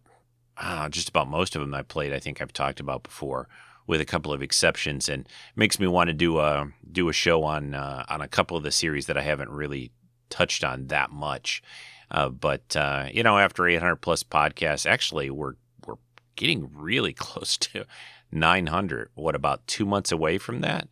[0.57, 2.13] uh, just about most of them I played.
[2.13, 3.47] I think I've talked about before
[3.87, 7.43] with a couple of exceptions, and makes me want to do a do a show
[7.43, 9.91] on uh, on a couple of the series that I haven't really
[10.31, 11.61] touched on that much.
[12.09, 15.53] Uh, but uh, you know, after 800 plus podcasts, actually, we're
[15.85, 15.95] we're
[16.35, 17.85] getting really close to
[18.31, 19.09] 900.
[19.13, 20.87] What about two months away from that?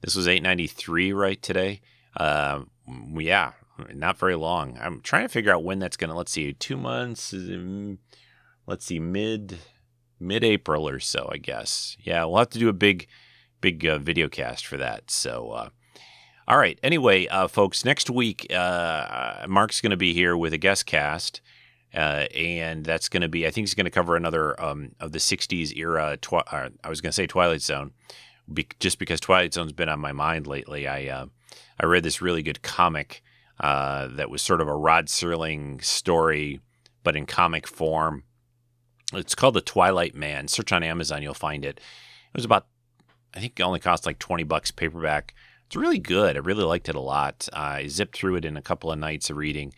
[0.00, 1.80] This was 893 right today.
[2.16, 2.62] Uh,
[3.14, 3.52] yeah,
[3.94, 4.76] not very long.
[4.80, 6.16] I'm trying to figure out when that's going to.
[6.16, 7.32] Let's see, two months.
[8.66, 9.58] Let's see, mid
[10.20, 11.96] mid April or so, I guess.
[12.00, 13.06] Yeah, we'll have to do a big
[13.60, 15.10] big uh, video cast for that.
[15.10, 15.68] So, uh,
[16.48, 16.78] all right.
[16.82, 21.40] Anyway, uh, folks, next week uh, Mark's going to be here with a guest cast.
[21.94, 25.12] Uh, and that's going to be, I think he's going to cover another um, of
[25.12, 26.16] the 60s era.
[26.20, 27.92] Twi- uh, I was going to say Twilight Zone,
[28.52, 30.88] be- just because Twilight Zone's been on my mind lately.
[30.88, 31.26] I uh,
[31.78, 33.22] I read this really good comic
[33.60, 36.60] uh, that was sort of a Rod Serling story,
[37.04, 38.24] but in comic form.
[39.12, 40.48] It's called The Twilight Man.
[40.48, 41.76] Search on Amazon, you'll find it.
[41.76, 42.66] It was about,
[43.34, 45.34] I think it only cost like 20 bucks paperback.
[45.72, 46.36] It's really good.
[46.36, 47.48] I really liked it a lot.
[47.50, 49.72] I zipped through it in a couple of nights of reading.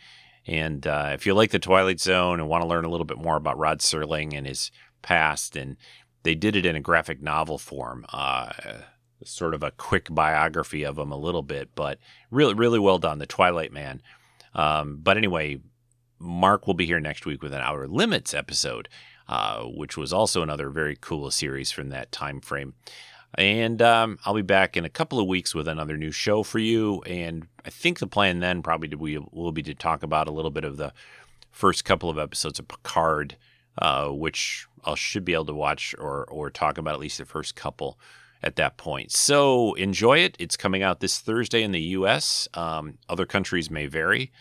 [0.44, 3.18] And uh, if you like the Twilight Zone and want to learn a little bit
[3.18, 4.72] more about Rod Serling and his
[5.02, 5.76] past, and
[6.24, 8.50] they did it in a graphic novel form, uh,
[9.22, 13.20] sort of a quick biography of him a little bit, but really, really well done.
[13.20, 14.02] The Twilight Man.
[14.52, 15.60] Um, but anyway,
[16.18, 18.88] Mark will be here next week with an Outer Limits episode,
[19.28, 22.74] uh, which was also another very cool series from that time frame.
[23.36, 26.58] And um, I'll be back in a couple of weeks with another new show for
[26.58, 27.02] you.
[27.02, 30.50] And I think the plan then probably we will be to talk about a little
[30.50, 30.92] bit of the
[31.50, 33.36] first couple of episodes of Picard,
[33.78, 37.24] uh, which I should be able to watch or or talk about at least the
[37.24, 37.98] first couple
[38.42, 39.10] at that point.
[39.10, 40.36] So enjoy it.
[40.38, 42.46] It's coming out this Thursday in the U.S.
[42.54, 44.32] Um, other countries may vary.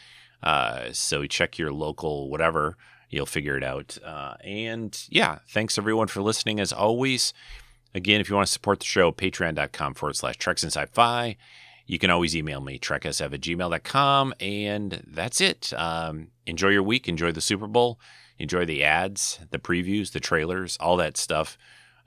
[0.42, 2.76] Uh, so check your local whatever.
[3.10, 3.98] You'll figure it out.
[4.04, 7.34] Uh, and yeah, thanks everyone for listening as always.
[7.96, 11.38] Again, if you want to support the show, patreon.com forward slash Treks and Sci-Fi.
[11.86, 14.34] You can always email me, treksf at gmail.com.
[14.40, 15.74] And that's it.
[15.76, 17.08] Um, enjoy your week.
[17.08, 18.00] Enjoy the Super Bowl.
[18.40, 21.58] Enjoy the ads, the previews, the trailers, all that stuff.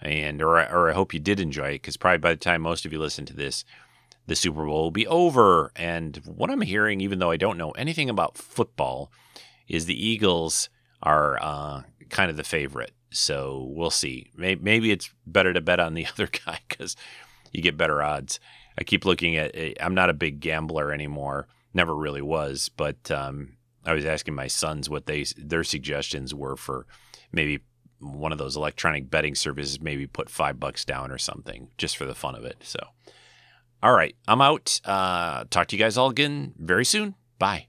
[0.00, 2.84] And or, or I hope you did enjoy it because probably by the time most
[2.84, 3.64] of you listen to this,
[4.26, 5.70] the Super Bowl will be over.
[5.76, 9.10] And what I'm hearing, even though I don't know anything about football,
[9.68, 10.68] is the Eagles
[11.02, 12.92] are uh, kind of the favorite.
[13.10, 14.30] So we'll see.
[14.36, 16.96] Maybe it's better to bet on the other guy because
[17.52, 18.40] you get better odds.
[18.78, 19.54] I keep looking at.
[19.80, 21.48] I'm not a big gambler anymore.
[21.72, 26.56] Never really was, but um, I was asking my sons what they their suggestions were
[26.56, 26.86] for
[27.32, 27.60] maybe
[27.98, 29.80] one of those electronic betting services.
[29.80, 32.56] Maybe put five bucks down or something just for the fun of it.
[32.60, 32.80] So,
[33.82, 34.80] all right, I'm out.
[34.84, 37.14] Uh, talk to you guys all again very soon.
[37.38, 37.68] Bye.